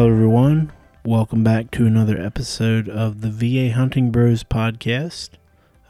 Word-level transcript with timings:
Hello, 0.00 0.10
everyone. 0.10 0.72
Welcome 1.04 1.44
back 1.44 1.70
to 1.72 1.84
another 1.84 2.18
episode 2.18 2.88
of 2.88 3.20
the 3.20 3.28
VA 3.28 3.74
Hunting 3.74 4.10
Bros 4.10 4.42
podcast. 4.42 5.32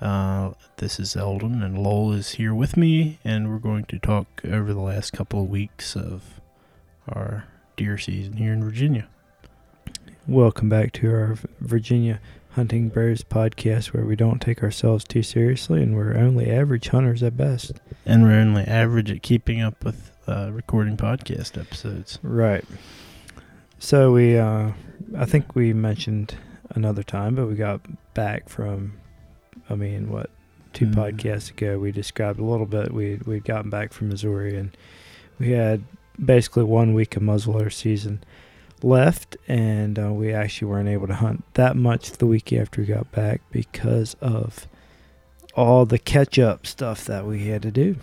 Uh, 0.00 0.50
this 0.78 0.98
is 0.98 1.14
Eldon, 1.14 1.62
and 1.62 1.78
Lowell 1.78 2.12
is 2.12 2.31
here 2.31 2.53
with 2.53 2.76
me, 2.76 3.21
and 3.22 3.49
we're 3.49 3.60
going 3.60 3.85
to 3.85 4.00
talk 4.00 4.26
over 4.44 4.74
the 4.74 4.81
last 4.81 5.12
couple 5.12 5.44
of 5.44 5.49
weeks 5.49 5.94
of 5.94 6.40
our 7.08 7.44
deer 7.76 7.96
season 7.99 8.32
here 8.32 8.53
in 8.53 8.64
Virginia. 8.64 9.06
Welcome 10.27 10.68
back 10.68 10.90
to 10.95 11.08
our 11.08 11.36
Virginia 11.60 12.18
Hunting 12.56 12.88
Bros 12.88 13.22
podcast, 13.22 13.92
where 13.95 14.04
we 14.04 14.17
don't 14.17 14.42
take 14.42 14.60
ourselves 14.60 15.04
too 15.04 15.22
seriously 15.22 15.85
and 15.85 15.95
we're 15.95 16.16
only 16.16 16.50
average 16.50 16.88
hunters 16.88 17.22
at 17.22 17.36
best. 17.36 17.80
And 18.04 18.24
we're 18.24 18.40
only 18.40 18.64
average 18.64 19.12
at 19.12 19.22
keeping 19.22 19.60
up 19.60 19.84
with 19.84 20.10
uh, 20.27 20.50
recording 20.50 20.96
podcast 20.96 21.56
episodes. 21.56 22.18
Right. 22.24 22.64
So 23.80 24.12
we, 24.12 24.36
uh, 24.38 24.72
I 25.16 25.24
think 25.24 25.54
we 25.56 25.72
mentioned 25.72 26.34
another 26.70 27.02
time, 27.02 27.34
but 27.34 27.46
we 27.46 27.54
got 27.54 27.80
back 28.14 28.48
from, 28.48 28.92
I 29.68 29.74
mean, 29.74 30.10
what, 30.10 30.30
two 30.74 30.86
Mm. 30.86 30.94
podcasts 30.94 31.50
ago, 31.50 31.78
we 31.78 31.90
described 31.90 32.38
a 32.38 32.44
little 32.44 32.66
bit. 32.66 32.92
We 32.92 33.18
we'd 33.26 33.44
gotten 33.44 33.70
back 33.70 33.92
from 33.92 34.08
Missouri 34.10 34.56
and 34.56 34.70
we 35.38 35.50
had 35.52 35.82
basically 36.22 36.64
one 36.64 36.92
week 36.94 37.16
of 37.16 37.22
muzzleloader 37.22 37.72
season 37.72 38.22
left, 38.82 39.36
and 39.48 39.98
uh, 39.98 40.12
we 40.12 40.32
actually 40.32 40.68
weren't 40.70 40.88
able 40.88 41.06
to 41.08 41.14
hunt 41.14 41.42
that 41.54 41.74
much 41.74 42.12
the 42.12 42.26
week 42.26 42.52
after 42.52 42.82
we 42.82 42.86
got 42.86 43.10
back 43.10 43.40
because 43.50 44.14
of 44.20 44.68
all 45.56 45.84
the 45.86 45.98
catch 45.98 46.38
up 46.38 46.66
stuff 46.66 47.04
that 47.06 47.26
we 47.26 47.46
had 47.48 47.62
to 47.62 47.70
do. 47.72 47.96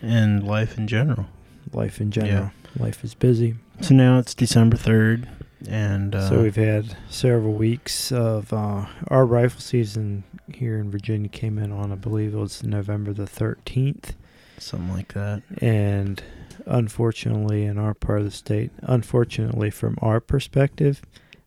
And 0.00 0.42
life 0.46 0.78
in 0.78 0.86
general. 0.86 1.26
Life 1.72 2.00
in 2.00 2.10
general, 2.12 2.52
life 2.78 3.02
is 3.04 3.14
busy. 3.14 3.56
So 3.80 3.94
now 3.94 4.18
it's 4.18 4.34
December 4.34 4.76
3rd, 4.76 5.28
and 5.68 6.14
uh, 6.14 6.28
so 6.28 6.42
we've 6.42 6.56
had 6.56 6.96
several 7.08 7.52
weeks 7.52 8.10
of 8.10 8.52
uh, 8.52 8.86
our 9.08 9.24
rifle 9.26 9.60
season 9.60 10.24
here 10.52 10.78
in 10.78 10.90
Virginia 10.90 11.28
came 11.28 11.58
in 11.58 11.72
on, 11.72 11.92
I 11.92 11.96
believe 11.96 12.34
it 12.34 12.38
was 12.38 12.62
November 12.64 13.12
the 13.12 13.24
13th. 13.26 14.14
something 14.58 14.92
like 14.92 15.12
that. 15.12 15.42
And 15.60 16.22
unfortunately, 16.64 17.64
in 17.64 17.78
our 17.78 17.94
part 17.94 18.20
of 18.20 18.24
the 18.24 18.30
state, 18.30 18.70
unfortunately, 18.82 19.70
from 19.70 19.98
our 20.00 20.20
perspective, 20.20 21.02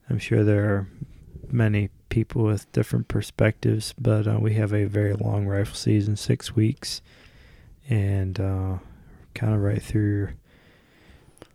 I'm 0.09 0.19
sure 0.19 0.43
there 0.43 0.65
are 0.65 0.87
many 1.51 1.89
people 2.09 2.43
with 2.43 2.71
different 2.71 3.07
perspectives, 3.07 3.93
but 3.99 4.27
uh, 4.27 4.37
we 4.39 4.53
have 4.53 4.73
a 4.73 4.85
very 4.85 5.13
long 5.13 5.45
rifle 5.47 5.75
season, 5.75 6.15
six 6.15 6.55
weeks, 6.55 7.01
and 7.89 8.39
uh, 8.39 8.77
kind 9.33 9.53
of 9.53 9.61
right 9.61 9.81
through 9.81 10.29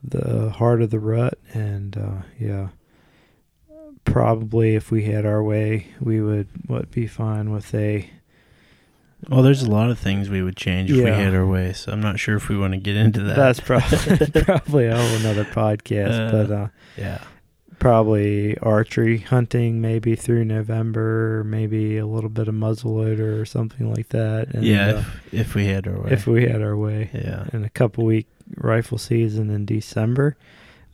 the 0.06 0.50
heart 0.50 0.83
of 0.83 0.91
the 0.91 1.00
rut. 1.00 1.38
And 1.52 1.97
uh, 1.97 2.22
yeah, 2.38 2.69
probably 4.05 4.74
if 4.74 4.91
we 4.91 5.05
had 5.05 5.27
our 5.27 5.42
way, 5.42 5.88
we 6.00 6.20
would 6.20 6.48
what 6.66 6.91
be 6.91 7.06
fine 7.06 7.50
with 7.50 7.74
a 7.74 8.08
Well, 9.28 9.42
there's 9.42 9.62
a 9.62 9.70
lot 9.70 9.91
of 9.91 9.98
things 9.98 10.28
we 10.28 10.42
would 10.42 10.56
change 10.56 10.91
if 10.91 10.97
we 10.97 11.10
had 11.10 11.34
our 11.34 11.47
way, 11.47 11.72
so 11.72 11.92
I'm 11.92 12.00
not 12.00 12.19
sure 12.19 12.36
if 12.36 12.48
we 12.48 12.56
want 12.56 12.75
to 12.75 12.78
get 12.78 12.97
into 12.97 13.22
that. 13.22 13.36
That's 13.36 13.60
probably 13.60 14.27
probably 14.44 14.86
a 14.86 14.97
whole 14.97 15.16
another 15.16 15.44
podcast, 15.44 16.28
Uh, 16.28 16.30
but 16.30 16.50
uh, 16.50 16.69
yeah. 16.97 17.22
probably 17.78 18.58
archery 18.58 19.19
hunting 19.19 19.80
maybe 19.80 20.14
through 20.14 20.44
November, 20.44 21.42
maybe 21.44 21.97
a 21.97 22.06
little 22.06 22.30
bit 22.30 22.48
of 22.48 22.55
muzzleloader 22.55 23.41
or 23.41 23.44
something 23.44 23.92
like 23.92 24.10
that. 24.10 24.48
And, 24.55 24.64
yeah, 24.64 24.86
uh, 24.86 24.98
if, 24.98 25.34
if 25.34 25.55
we 25.55 25.66
had 25.66 25.88
our 25.88 26.00
way. 26.00 26.10
if 26.12 26.27
we 26.27 26.44
had 26.44 26.60
our 26.60 26.77
way, 26.77 27.10
yeah. 27.14 27.47
and 27.52 27.64
a 27.64 27.70
couple 27.70 28.05
week 28.05 28.27
rifle 28.56 28.98
season 28.98 29.50
in 29.50 29.67
December. 29.67 30.37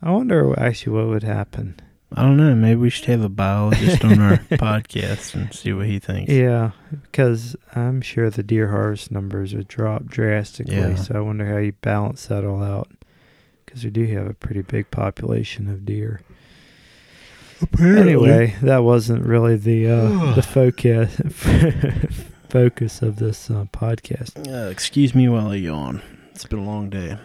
I 0.02 0.10
wonder 0.10 0.58
actually 0.58 0.96
what 0.96 1.08
would 1.08 1.22
happen. 1.22 1.80
I 2.12 2.22
don't 2.22 2.36
know. 2.36 2.54
Maybe 2.56 2.80
we 2.80 2.90
should 2.90 3.04
have 3.04 3.22
a 3.22 3.28
biologist 3.28 4.04
on 4.04 4.20
our 4.20 4.36
podcast 4.52 5.34
and 5.34 5.54
see 5.54 5.72
what 5.72 5.86
he 5.86 6.00
thinks. 6.00 6.32
Yeah, 6.32 6.72
because 6.90 7.54
I'm 7.74 8.00
sure 8.00 8.30
the 8.30 8.42
deer 8.42 8.68
harvest 8.68 9.12
numbers 9.12 9.54
would 9.54 9.68
drop 9.68 10.06
drastically. 10.06 10.74
Yeah. 10.74 10.96
So 10.96 11.14
I 11.14 11.20
wonder 11.20 11.46
how 11.46 11.58
you 11.58 11.72
balance 11.72 12.26
that 12.26 12.44
all 12.44 12.62
out. 12.62 12.90
Because 13.64 13.84
we 13.84 13.90
do 13.90 14.04
have 14.06 14.26
a 14.26 14.34
pretty 14.34 14.62
big 14.62 14.90
population 14.90 15.68
of 15.68 15.86
deer. 15.86 16.22
Apparently. 17.62 18.00
Anyway, 18.00 18.56
that 18.62 18.78
wasn't 18.78 19.24
really 19.24 19.56
the 19.56 19.86
uh, 19.88 20.34
the 20.34 20.42
focus 20.42 21.14
focus 22.48 23.02
of 23.02 23.16
this 23.16 23.50
uh, 23.50 23.66
podcast. 23.72 24.48
Uh, 24.52 24.68
excuse 24.68 25.14
me 25.14 25.28
while 25.28 25.48
I 25.48 25.56
yawn. 25.56 26.02
It's 26.32 26.44
been 26.44 26.58
a 26.58 26.64
long 26.64 26.90
day. 26.90 27.18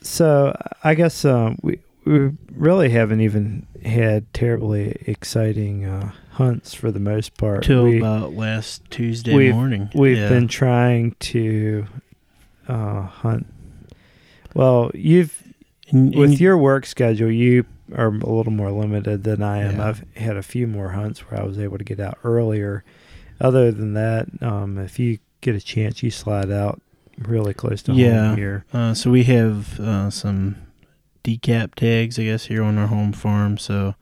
So 0.00 0.56
I 0.84 0.94
guess 0.94 1.24
uh, 1.24 1.54
we 1.62 1.80
we 2.04 2.30
really 2.52 2.88
haven't 2.90 3.20
even 3.20 3.66
had 3.84 4.32
terribly 4.32 4.96
exciting 5.06 5.84
uh, 5.84 6.12
hunts 6.32 6.72
for 6.74 6.90
the 6.90 7.00
most 7.00 7.36
part. 7.36 7.64
Till 7.64 7.84
we, 7.84 7.98
about 7.98 8.32
last 8.32 8.82
Tuesday 8.90 9.34
we've- 9.34 9.52
morning. 9.52 9.90
We've 9.94 10.16
Yeah. 10.16 10.28
been 10.28 10.48
trying 10.48 11.14
to 11.20 11.86
uh, 12.66 13.02
hunt. 13.02 13.46
Well, 14.54 14.90
you've 14.94 15.42
And- 15.90 16.14
with 16.14 16.32
you- 16.32 16.46
your 16.48 16.58
work 16.58 16.86
schedule, 16.86 17.30
you 17.30 17.64
are 17.94 18.08
a 18.08 18.10
little 18.10 18.52
more 18.52 18.70
limited 18.70 19.24
than 19.24 19.42
I 19.42 19.58
am. 19.58 19.76
Yeah. 19.76 19.88
I've 19.88 20.04
had 20.16 20.36
a 20.36 20.42
few 20.42 20.66
more 20.66 20.90
hunts 20.90 21.20
where 21.30 21.40
I 21.40 21.44
was 21.44 21.58
able 21.58 21.78
to 21.78 21.84
get 21.84 22.00
out 22.00 22.18
earlier. 22.24 22.84
Other 23.40 23.70
than 23.70 23.94
that, 23.94 24.28
um, 24.42 24.78
if 24.78 24.98
you 24.98 25.18
get 25.40 25.54
a 25.54 25.60
chance, 25.60 26.02
you 26.02 26.10
slide 26.10 26.50
out 26.50 26.80
really 27.18 27.54
close 27.54 27.82
to 27.84 27.92
Yeah. 27.92 28.28
home 28.28 28.36
here. 28.36 28.64
Uh, 28.72 28.94
so 28.94 29.10
we 29.10 29.24
have 29.24 29.78
uh, 29.80 30.10
some 30.10 30.56
DCAP 31.24 31.74
tags, 31.74 32.18
I 32.18 32.24
guess, 32.24 32.46
here 32.46 32.62
on 32.62 32.78
our 32.78 32.86
home 32.86 33.12
farm. 33.12 33.58
So 33.58 33.94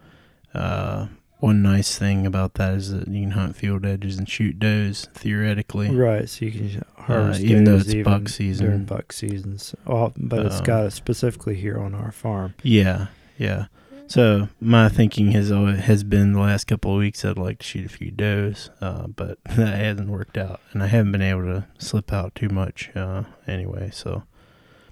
uh, 0.54 1.06
one 1.38 1.62
nice 1.62 1.98
thing 1.98 2.26
about 2.26 2.54
that 2.54 2.74
is 2.74 2.92
that 2.92 3.08
you 3.08 3.22
can 3.22 3.30
hunt 3.32 3.56
field 3.56 3.84
edges 3.84 4.18
and 4.18 4.28
shoot 4.28 4.58
does 4.58 5.08
theoretically. 5.14 5.90
Right, 5.90 6.28
so 6.28 6.44
you 6.46 6.52
can 6.52 6.82
harvest 6.96 7.40
even 7.40 7.64
though 7.64 7.76
it's 7.76 7.88
even 7.88 8.04
buck 8.04 8.28
season. 8.28 8.66
during 8.66 8.84
buck 8.84 9.12
seasons. 9.12 9.74
Oh, 9.86 10.12
but 10.16 10.46
it's 10.46 10.58
Um, 10.58 10.64
got 10.64 10.86
it 10.86 10.92
specifically 10.92 11.54
here 11.56 11.78
on 11.78 11.94
our 11.94 12.12
farm. 12.12 12.54
Yeah, 12.62 13.08
yeah. 13.38 13.66
So 14.08 14.48
my 14.60 14.88
thinking 14.88 15.32
has 15.32 15.50
always, 15.50 15.80
has 15.80 16.04
been 16.04 16.32
the 16.32 16.40
last 16.40 16.66
couple 16.66 16.92
of 16.92 16.98
weeks 16.98 17.24
I'd 17.24 17.36
like 17.38 17.58
to 17.58 17.64
shoot 17.64 17.86
a 17.86 17.88
few 17.88 18.10
does, 18.10 18.70
uh, 18.80 19.08
but 19.08 19.38
that 19.44 19.78
hasn't 19.78 20.08
worked 20.08 20.38
out, 20.38 20.60
and 20.72 20.82
I 20.82 20.86
haven't 20.86 21.12
been 21.12 21.22
able 21.22 21.42
to 21.42 21.66
slip 21.78 22.12
out 22.12 22.34
too 22.34 22.48
much 22.48 22.90
uh, 22.94 23.24
anyway. 23.46 23.90
So, 23.92 24.22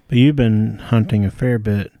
but 0.07 0.17
you've 0.17 0.35
been 0.35 0.79
hunting 0.79 1.23
a 1.23 1.31
fair 1.31 1.57
bit 1.57 1.91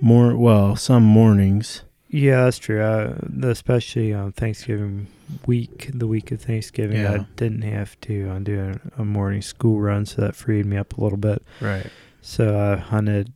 more. 0.00 0.36
Well, 0.36 0.74
some 0.76 1.04
mornings. 1.04 1.82
Yeah, 2.08 2.44
that's 2.44 2.58
true. 2.58 2.82
Uh, 2.82 3.14
especially 3.44 4.12
on 4.12 4.32
Thanksgiving 4.32 5.06
week, 5.46 5.90
the 5.94 6.08
week 6.08 6.32
of 6.32 6.42
Thanksgiving, 6.42 7.02
Yeah. 7.02 7.12
I 7.12 7.26
didn't 7.36 7.62
have 7.62 8.00
to 8.00 8.30
uh, 8.30 8.38
do 8.40 8.80
a, 8.98 9.02
a 9.02 9.04
morning 9.04 9.42
school 9.42 9.80
run, 9.80 10.06
so 10.06 10.20
that 10.22 10.34
freed 10.34 10.66
me 10.66 10.76
up 10.76 10.98
a 10.98 11.00
little 11.00 11.18
bit. 11.18 11.44
Right. 11.60 11.86
So 12.20 12.58
I 12.58 12.76
hunted. 12.76 13.32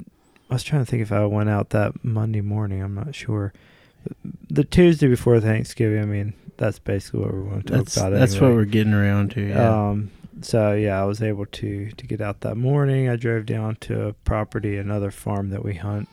I 0.54 0.56
was 0.56 0.62
trying 0.62 0.84
to 0.84 0.87
think 0.88 1.03
if 1.03 1.10
I 1.10 1.26
went 1.26 1.50
out 1.50 1.70
that 1.70 2.04
Monday 2.04 2.41
morning. 2.41 2.81
I'm 2.81 2.94
not 2.94 3.12
sure. 3.12 3.53
The 4.48 4.62
Tuesday 4.62 5.09
before 5.09 5.41
Thanksgiving. 5.41 6.00
I 6.00 6.04
mean, 6.04 6.32
that's 6.59 6.78
basically 6.78 7.22
what 7.22 7.34
we 7.34 7.41
want 7.41 7.66
to 7.66 7.72
talk 7.72 7.78
That's 7.84 7.97
about. 7.97 8.10
that's 8.10 8.34
anyway. 8.34 8.48
what 8.48 8.56
we're 8.59 8.65
getting 8.66 8.92
around 8.92 9.32
to. 9.32 9.41
Yeah. 9.48 9.88
Um, 9.88 10.12
so 10.42 10.72
yeah, 10.72 11.03
I 11.03 11.06
was 11.06 11.20
able 11.20 11.47
to 11.47 11.91
to 11.91 12.06
get 12.06 12.20
out 12.20 12.42
that 12.42 12.54
morning. 12.54 13.09
I 13.09 13.16
drove 13.16 13.47
down 13.47 13.75
to 13.81 14.06
a 14.06 14.12
property, 14.12 14.76
another 14.76 15.10
farm 15.10 15.50
that 15.50 15.65
we 15.65 15.75
hunt, 15.75 16.09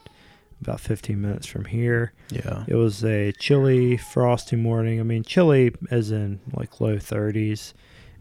about 0.59 0.79
15 0.79 1.21
minutes 1.21 1.45
from 1.45 1.65
here. 1.65 2.11
yeah. 2.31 2.65
It 2.67 2.73
was 2.73 3.05
a 3.05 3.33
chilly, 3.33 3.95
frosty 3.95 4.55
morning. 4.55 4.99
I 4.99 5.03
mean, 5.03 5.21
chilly 5.21 5.75
as 5.91 6.09
in 6.09 6.39
like 6.55 6.81
low 6.81 6.95
30s, 6.95 7.73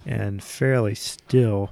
and 0.04 0.42
fairly 0.44 0.94
still. 0.94 1.70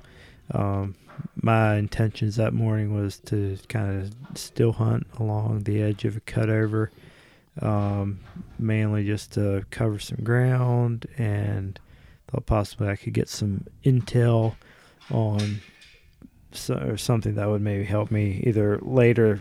Um, 0.53 0.95
my 1.41 1.77
intentions 1.77 2.37
that 2.37 2.53
morning 2.53 2.95
was 2.95 3.19
to 3.21 3.59
kind 3.69 4.03
of 4.03 4.39
still 4.39 4.73
hunt 4.73 5.07
along 5.19 5.65
the 5.65 5.81
edge 5.83 6.05
of 6.05 6.17
a 6.17 6.21
cutover, 6.21 6.89
um, 7.63 8.21
mainly 8.59 9.05
just 9.05 9.33
to 9.33 9.65
cover 9.71 9.99
some 9.99 10.19
ground 10.25 11.07
and 11.17 11.79
thought 12.31 12.47
possibly 12.47 12.89
I 12.89 12.97
could 12.97 13.15
get 13.15 13.29
some 13.29 13.65
intel 13.85 14.57
on 15.11 15.61
so, 16.53 16.75
or 16.75 16.97
something 16.97 17.35
that 17.37 17.49
would 17.49 17.63
maybe 17.63 17.85
help 17.85 18.11
me 18.11 18.43
either 18.47 18.79
later, 18.83 19.41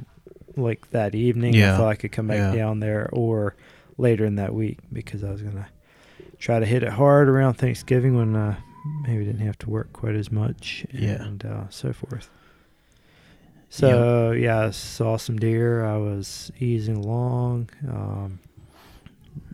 like 0.56 0.90
that 0.92 1.16
evening, 1.16 1.54
Yeah. 1.54 1.78
thought 1.78 1.90
I 1.90 1.96
could 1.96 2.12
come 2.12 2.28
back 2.28 2.38
Yeah. 2.38 2.52
down 2.56 2.80
there, 2.80 3.10
or 3.14 3.56
later 3.98 4.26
in 4.26 4.36
that 4.36 4.54
week 4.54 4.80
because 4.94 5.24
I 5.24 5.32
was 5.32 5.42
gonna 5.42 5.68
try 6.40 6.60
to 6.60 6.66
hit 6.66 6.84
it 6.84 6.90
hard 6.94 7.28
around 7.30 7.56
Thanksgiving 7.56 8.16
when 8.16 8.36
uh, 8.36 8.56
maybe 9.06 9.26
didn't 9.26 9.46
have 9.46 9.58
to 9.60 9.70
work 9.70 9.92
quite 9.94 10.16
as 10.16 10.32
much 10.32 10.86
Yeah. 10.92 11.22
and 11.24 11.46
uh, 11.46 11.64
so 11.70 11.94
forth. 11.94 12.30
So 13.70 14.32
yeah, 14.32 14.68
I 14.68 14.72
saw 14.72 15.18
some 15.18 15.38
deer. 15.38 15.84
I 15.86 15.98
was 15.98 16.52
easing 16.60 16.96
along, 16.98 17.70
um, 17.90 18.40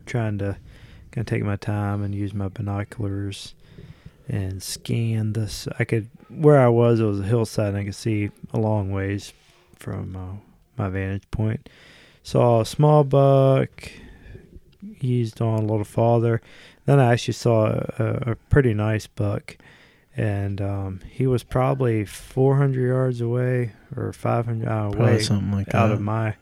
trying 0.06 0.38
to 0.38 0.58
kind 1.12 1.28
of 1.28 1.32
take 1.32 1.44
my 1.44 1.56
time 1.56 2.04
and 2.04 2.14
use 2.14 2.34
my 2.34 2.48
binoculars 2.48 3.56
and 4.30 4.62
scan 4.62 5.34
this. 5.34 5.68
I 5.80 5.84
could 5.84 6.10
where 6.30 6.60
I 6.60 6.68
was. 6.68 7.00
It 7.00 7.06
was 7.06 7.20
a 7.22 7.24
hillside, 7.24 7.70
and 7.70 7.78
I 7.78 7.84
could 7.86 7.96
see 7.96 8.30
a 8.54 8.60
long 8.60 8.92
ways 8.92 9.34
from 9.78 10.16
uh, 10.16 10.36
my 10.78 10.90
vantage 10.90 11.30
point. 11.32 11.68
saw 12.24 12.62
a 12.62 12.66
small 12.66 13.04
buck 13.04 13.92
eased 15.02 15.42
on 15.42 15.60
a 15.60 15.66
little 15.66 15.84
farther. 15.84 16.40
Then 16.86 17.00
I 17.00 17.14
actually 17.14 17.36
saw 17.36 17.68
a, 17.98 18.32
a 18.32 18.36
pretty 18.50 18.74
nice 18.74 19.08
buck, 19.08 19.58
and 20.18 20.62
um, 20.62 21.00
he 21.10 21.26
was 21.28 21.44
probably 21.44 22.06
400 22.06 22.86
yards 22.88 23.22
away 23.22 23.72
or 23.96 24.12
500 24.14 24.68
uh, 24.68 24.92
away 24.94 25.20
something 25.20 25.52
like 25.52 25.74
out 25.74 25.88
that. 25.88 25.94
of 25.94 26.02
my 26.02 26.36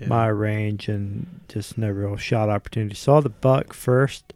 Yeah. 0.00 0.08
my 0.08 0.26
range, 0.28 0.88
and 0.88 1.26
just 1.48 1.76
no 1.76 1.90
real 1.90 2.16
shot 2.16 2.48
opportunity. 2.48 2.94
Saw 2.94 3.20
the 3.20 3.28
buck 3.28 3.74
first, 3.74 4.32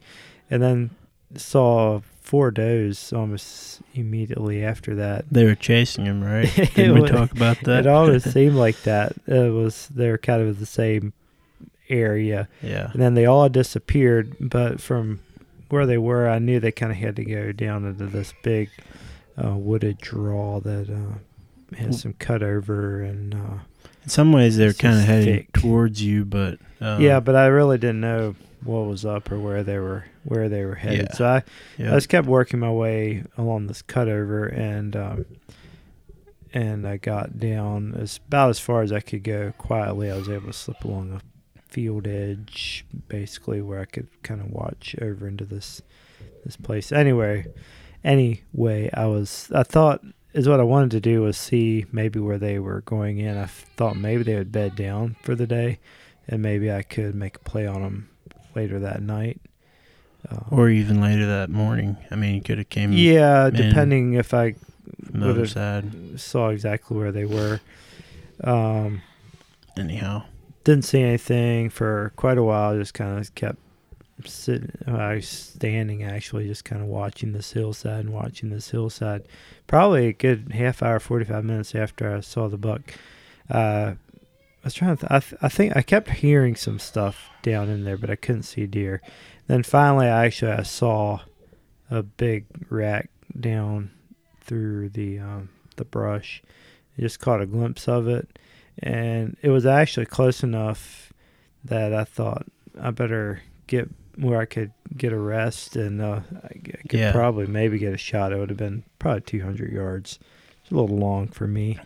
and 0.49 0.61
then 0.61 0.91
saw 1.35 2.01
four 2.21 2.51
does 2.51 3.11
almost 3.13 3.81
immediately 3.95 4.63
after 4.63 4.93
that. 4.95 5.25
They 5.31 5.45
were 5.45 5.55
chasing 5.55 6.05
him, 6.05 6.21
right? 6.23 6.53
Didn't 6.75 7.01
we 7.01 7.07
talk 7.09 7.31
about 7.31 7.59
that? 7.61 7.85
It 7.85 7.87
always 7.87 8.23
seemed 8.33 8.55
like 8.55 8.81
that. 8.83 9.13
It 9.25 9.51
was 9.53 9.87
they're 9.87 10.17
kind 10.17 10.41
of 10.41 10.59
the 10.59 10.65
same 10.65 11.13
area, 11.89 12.47
yeah. 12.61 12.91
and 12.91 13.01
then 13.01 13.13
they 13.15 13.25
all 13.25 13.49
disappeared. 13.49 14.35
But 14.39 14.79
from 14.81 15.19
where 15.69 15.85
they 15.85 15.97
were, 15.97 16.29
I 16.29 16.39
knew 16.39 16.59
they 16.59 16.71
kind 16.71 16.91
of 16.91 16.97
had 16.97 17.15
to 17.17 17.25
go 17.25 17.51
down 17.51 17.85
into 17.85 18.05
this 18.07 18.33
big 18.43 18.69
uh, 19.43 19.55
wooded 19.55 19.97
draw 19.99 20.59
that 20.61 20.89
uh, 20.89 21.75
has 21.75 22.01
some 22.01 22.13
cut 22.13 22.43
over 22.43 23.01
and. 23.01 23.33
Uh, 23.33 23.59
In 24.03 24.09
some 24.09 24.31
ways, 24.31 24.57
they're 24.57 24.73
kind 24.73 24.97
of 24.97 25.03
heading 25.03 25.47
towards 25.53 26.01
you, 26.01 26.25
but 26.25 26.59
um, 26.79 27.01
yeah, 27.01 27.19
but 27.19 27.35
I 27.35 27.47
really 27.47 27.77
didn't 27.77 28.01
know 28.01 28.35
what 28.63 28.87
was 28.87 29.05
up 29.05 29.31
or 29.31 29.39
where 29.39 29.63
they 29.63 29.77
were 29.77 30.05
where 30.23 30.49
they 30.49 30.65
were 30.65 30.75
headed. 30.75 31.07
Yeah. 31.11 31.15
So 31.15 31.25
I, 31.25 31.43
yeah. 31.77 31.91
I 31.91 31.95
just 31.95 32.09
kept 32.09 32.27
working 32.27 32.59
my 32.59 32.71
way 32.71 33.23
along 33.37 33.67
this 33.67 33.81
cutover 33.81 34.51
and 34.51 34.95
um, 34.95 35.25
and 36.53 36.87
I 36.87 36.97
got 36.97 37.39
down 37.39 37.93
as 37.95 38.19
about 38.27 38.49
as 38.49 38.59
far 38.59 38.81
as 38.81 38.91
I 38.91 38.99
could 38.99 39.23
go 39.23 39.53
quietly. 39.57 40.11
I 40.11 40.17
was 40.17 40.29
able 40.29 40.47
to 40.47 40.53
slip 40.53 40.83
along 40.83 41.13
a 41.13 41.21
field 41.69 42.07
edge, 42.07 42.85
basically 43.07 43.61
where 43.61 43.79
I 43.79 43.85
could 43.85 44.07
kind 44.23 44.41
of 44.41 44.49
watch 44.51 44.95
over 45.01 45.27
into 45.27 45.45
this 45.45 45.81
this 46.45 46.55
place. 46.55 46.91
Anyway, 46.91 47.47
anyway, 48.03 48.89
I 48.93 49.05
was 49.05 49.49
I 49.53 49.63
thought 49.63 50.01
is 50.33 50.47
what 50.47 50.59
I 50.59 50.63
wanted 50.63 50.91
to 50.91 50.99
do 50.99 51.21
was 51.21 51.37
see 51.37 51.85
maybe 51.91 52.19
where 52.19 52.37
they 52.37 52.59
were 52.59 52.81
going 52.81 53.17
in. 53.19 53.37
I 53.37 53.45
thought 53.47 53.95
maybe 53.97 54.23
they 54.23 54.35
would 54.35 54.51
bed 54.51 54.75
down 54.75 55.15
for 55.23 55.35
the 55.35 55.47
day, 55.47 55.79
and 56.27 56.41
maybe 56.41 56.71
I 56.71 56.83
could 56.83 57.15
make 57.15 57.37
a 57.37 57.39
play 57.39 57.65
on 57.67 57.81
them 57.81 58.09
later 58.55 58.79
that 58.79 59.01
night. 59.01 59.41
Um, 60.29 60.45
or 60.51 60.69
even 60.69 60.99
later 60.99 61.25
that 61.25 61.49
morning. 61.49 61.95
I 62.11 62.15
mean, 62.15 62.35
you 62.35 62.41
could 62.41 62.57
have 62.57 62.69
came 62.69 62.91
yeah, 62.91 63.47
in 63.47 63.53
depending 63.53 64.13
if 64.15 64.33
I 64.33 64.55
the 64.99 65.27
would've- 65.27 66.19
saw 66.19 66.49
exactly 66.49 66.97
where 66.97 67.11
they 67.11 67.25
were. 67.25 67.59
Um, 68.43 69.01
Anyhow, 69.77 70.23
didn't 70.67 70.85
see 70.85 71.01
anything 71.01 71.69
for 71.69 72.11
quite 72.17 72.37
a 72.37 72.43
while. 72.43 72.77
Just 72.77 72.93
kind 72.93 73.17
of 73.17 73.33
kept 73.35 73.57
sitting, 74.25 74.71
I 74.85 75.15
was 75.15 75.29
standing 75.29 76.03
actually, 76.03 76.45
just 76.47 76.65
kind 76.65 76.81
of 76.81 76.87
watching 76.89 77.31
this 77.31 77.53
hillside 77.53 78.01
and 78.01 78.13
watching 78.13 78.49
this 78.49 78.69
hillside. 78.69 79.27
Probably 79.65 80.07
a 80.07 80.13
good 80.13 80.51
half 80.51 80.83
hour, 80.83 80.99
forty 80.99 81.23
five 81.23 81.45
minutes 81.45 81.73
after 81.73 82.13
I 82.13 82.19
saw 82.19 82.49
the 82.49 82.57
buck. 82.57 82.81
Uh, 83.49 83.93
I 83.93 84.65
was 84.65 84.73
trying 84.73 84.97
to. 84.97 85.07
Th- 85.07 85.11
I, 85.11 85.19
th- 85.19 85.41
I 85.41 85.47
think 85.47 85.77
I 85.77 85.81
kept 85.81 86.09
hearing 86.09 86.55
some 86.55 86.79
stuff 86.79 87.29
down 87.41 87.69
in 87.69 87.85
there, 87.85 87.97
but 87.97 88.09
I 88.09 88.15
couldn't 88.17 88.43
see 88.43 88.67
deer. 88.67 89.01
Then 89.47 89.63
finally, 89.63 90.07
I 90.07 90.25
actually 90.25 90.51
I 90.51 90.63
saw 90.63 91.21
a 91.89 92.03
big 92.03 92.45
rack 92.69 93.09
down 93.39 93.91
through 94.41 94.89
the 94.89 95.19
um, 95.19 95.49
the 95.77 95.85
brush. 95.85 96.43
I 96.97 97.01
just 97.03 97.21
caught 97.21 97.41
a 97.41 97.45
glimpse 97.45 97.87
of 97.87 98.07
it, 98.09 98.37
and 98.79 99.35
it 99.41 99.49
was 99.49 99.65
actually 99.65 100.05
close 100.05 100.43
enough 100.43 101.11
that 101.65 101.93
I 101.93 102.03
thought 102.03 102.45
I 102.79 102.91
better 102.91 103.41
get 103.67 103.89
where 104.17 104.39
I 104.39 104.45
could 104.45 104.71
get 104.95 105.13
a 105.13 105.17
rest, 105.19 105.75
and 105.75 106.01
uh, 106.01 106.21
I 106.43 106.47
could 106.87 106.99
Yeah. 106.99 107.11
probably 107.11 107.45
maybe 107.47 107.77
get 107.77 107.93
a 107.93 107.97
shot. 107.97 108.31
It 108.31 108.37
would 108.39 108.49
have 108.49 108.57
been 108.57 108.83
probably 108.99 109.21
200 109.21 109.71
yards. 109.71 110.17
It's 110.63 110.71
a 110.71 110.75
little 110.75 110.97
long 110.97 111.27
for 111.27 111.45
me 111.47 111.77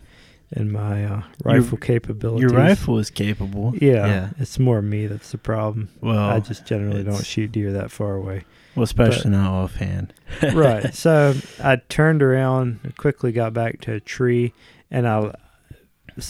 and 0.54 0.72
my 0.72 1.06
uh, 1.06 1.22
rifle 1.46 1.78
capabilities. 1.78 2.42
your 2.50 2.52
rifle 2.60 3.00
is 3.00 3.10
capable. 3.10 3.74
Yeah, 3.76 4.06
Yeah. 4.08 4.30
it's 4.38 4.60
more 4.60 4.82
me 4.82 5.08
that's 5.08 5.32
the 5.32 5.38
problem. 5.38 5.90
Well, 6.02 6.18
I 6.30 6.40
just 6.42 6.66
generally 6.66 7.04
don't 7.04 7.26
shoot 7.26 7.52
deer 7.54 7.72
that 7.74 7.90
far 7.92 8.16
away. 8.16 8.44
well, 8.76 8.84
especially 8.84 9.32
not 9.32 9.52
offhand. 9.52 10.14
right. 10.54 10.94
So 10.96 11.36
I 11.64 11.78
turned 11.90 12.22
around, 12.22 12.94
quickly 12.98 13.32
got 13.32 13.54
back 13.54 13.82
to 13.82 13.94
a 13.94 14.00
tree, 14.02 14.54
and 14.90 15.08
I 15.08 15.34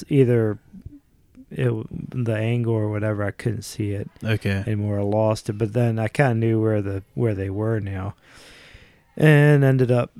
either 0.09 0.57
it, 1.49 1.71
the 1.91 2.35
angle 2.35 2.73
or 2.73 2.89
whatever 2.89 3.23
I 3.23 3.31
couldn't 3.31 3.63
see 3.63 3.91
it 3.91 4.09
Okay. 4.23 4.63
anymore. 4.65 4.99
I 4.99 5.03
lost 5.03 5.49
it, 5.49 5.53
but 5.53 5.73
then 5.73 5.99
I 5.99 6.07
kind 6.07 6.31
of 6.31 6.37
knew 6.37 6.61
where 6.61 6.81
the 6.81 7.03
where 7.13 7.33
they 7.35 7.49
were 7.49 7.79
now, 7.79 8.15
and 9.17 9.63
ended 9.63 9.91
up 9.91 10.11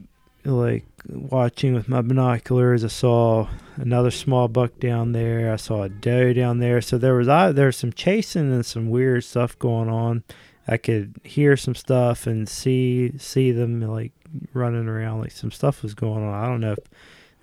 like 0.44 0.86
watching 1.08 1.74
with 1.74 1.88
my 1.88 2.02
binoculars. 2.02 2.84
I 2.84 2.88
saw 2.90 3.48
another 3.78 4.12
small 4.12 4.48
buck 4.48 4.80
down 4.80 5.12
there. 5.14 5.52
I 5.54 5.56
saw 5.56 5.84
a 5.84 5.90
doe 5.90 6.34
down 6.34 6.60
there. 6.60 6.82
So 6.82 6.98
there 6.98 7.14
was 7.16 7.28
I 7.28 7.52
there 7.52 7.68
was 7.68 7.78
some 7.78 7.94
chasing 7.94 8.52
and 8.52 8.66
some 8.66 8.90
weird 8.90 9.24
stuff 9.24 9.58
going 9.58 9.90
on. 9.90 10.24
I 10.68 10.78
could 10.78 11.16
hear 11.24 11.56
some 11.58 11.76
stuff 11.76 12.28
and 12.28 12.48
see 12.50 13.18
see 13.18 13.52
them 13.52 13.82
like 13.82 14.12
running 14.54 14.88
around. 14.88 15.22
Like 15.22 15.32
some 15.32 15.52
stuff 15.52 15.82
was 15.84 15.94
going 15.94 16.24
on. 16.24 16.34
I 16.34 16.48
don't 16.48 16.62
know 16.62 16.74
if 16.74 16.80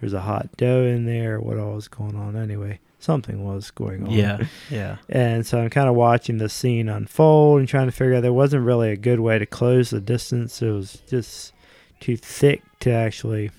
there's 0.01 0.13
a 0.13 0.21
hot 0.21 0.49
doe 0.57 0.85
in 0.85 1.05
there 1.07 1.41
what 1.41 1.59
all 1.59 1.75
was 1.75 1.89
going 1.89 2.15
on. 2.17 2.37
Anyway, 2.37 2.79
something 2.99 3.45
was 3.45 3.71
going 3.71 4.05
on. 4.05 4.11
Yeah. 4.11 4.39
Yeah. 4.71 4.97
And 5.09 5.47
so 5.47 5.61
I'm 5.61 5.71
kind 5.71 5.89
of 5.89 5.95
watching 5.95 6.39
the 6.39 6.49
scene 6.49 6.89
unfold 6.89 7.61
and 7.61 7.69
trying 7.69 7.87
to 7.87 7.93
figure 7.93 8.15
out 8.15 8.23
there 8.23 8.33
wasn't 8.33 8.65
really 8.65 8.91
a 8.91 8.97
good 8.97 9.21
way 9.21 9.39
to 9.39 9.47
close 9.47 9.91
the 9.91 10.01
distance. 10.01 10.61
It 10.63 10.71
was 10.71 11.03
just 11.09 11.53
too 12.01 12.17
thick 12.17 12.63
to 12.81 12.91
actually. 12.93 13.51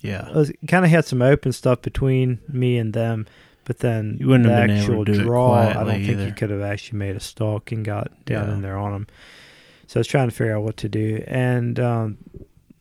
Yeah. 0.00 0.28
It 0.28 0.34
was 0.34 0.52
kind 0.68 0.84
of 0.84 0.90
had 0.90 1.04
some 1.04 1.20
open 1.22 1.52
stuff 1.52 1.82
between 1.82 2.38
me 2.48 2.78
and 2.78 2.92
them, 2.92 3.26
but 3.64 3.78
then 3.80 4.18
You 4.20 4.28
wouldn't 4.28 4.48
the 4.48 4.54
have 4.54 4.66
been 4.68 4.76
actual 4.78 4.94
able 4.94 5.04
to 5.06 5.12
do 5.14 5.22
draw, 5.24 5.54
I 5.54 5.72
don't 5.72 5.86
think 6.04 6.06
you 6.20 6.32
could 6.32 6.50
have 6.50 6.62
actually 6.62 6.98
made 7.00 7.16
a 7.16 7.20
stalk 7.20 7.72
and 7.72 7.84
got 7.84 8.24
down 8.24 8.46
Yeah. 8.48 8.54
in 8.54 8.62
there 8.62 8.76
on 8.78 8.92
them. 8.92 9.06
So 9.88 9.98
I 9.98 10.00
was 10.00 10.06
trying 10.06 10.28
to 10.28 10.34
figure 10.34 10.56
out 10.56 10.62
what 10.62 10.76
to 10.78 10.88
do 10.88 11.24
and 11.26 11.78
um, 11.80 12.18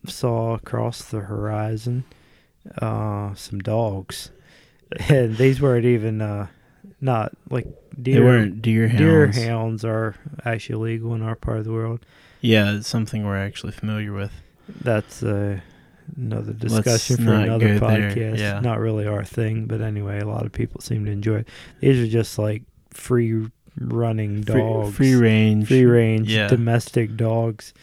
saw 0.06 0.53
across 0.53 1.03
the 1.03 1.21
horizon 1.21 2.03
uh, 2.81 3.34
some 3.36 3.60
dogs. 3.60 4.31
And 5.10 5.36
these 5.36 5.60
weren't 5.60 5.86
even 5.86 6.22
uh, 6.22 6.48
not 7.01 7.34
like 7.50 7.65
deer. 8.00 8.15
They 8.15 8.22
weren't 8.22 8.62
deer 8.62 8.88
hounds. 8.88 9.36
Deer 9.36 9.48
hounds 9.50 9.84
are 9.84 10.15
actually 10.45 10.93
illegal 10.93 11.15
in 11.15 11.24
our 11.24 11.36
part 11.36 11.57
of 11.57 11.65
the 11.65 11.72
world. 11.74 12.05
Yeah, 12.39 12.75
it's 12.75 12.88
something 12.88 13.25
we're 13.25 13.43
actually 13.43 13.72
familiar 13.74 14.13
with. 14.13 14.31
That's 14.81 15.24
uh, 15.24 15.60
another 16.15 16.55
Let's 16.62 16.86
discussion 16.86 17.25
for 17.25 17.34
another 17.34 17.79
podcast. 17.79 18.38
yeah. 18.38 18.60
Not 18.60 18.79
really 18.79 19.07
our 19.07 19.24
thing, 19.24 19.65
but 19.65 19.81
anyway, 19.81 20.19
a 20.19 20.27
lot 20.27 20.45
of 20.45 20.51
people 20.51 20.79
seem 20.81 21.03
to 21.05 21.12
enjoy 21.12 21.38
it. 21.38 21.48
These 21.81 22.07
are 22.07 22.12
just 22.12 22.38
like 22.38 22.62
free 22.91 23.48
running 23.79 24.43
Free, 24.43 24.62
dogs, 24.62 24.95
free 24.95 25.15
range. 25.15 25.67
free 25.67 25.86
range 25.86 26.31
Yeah. 26.31 26.48
domestic 26.48 27.17
dogs. 27.17 27.74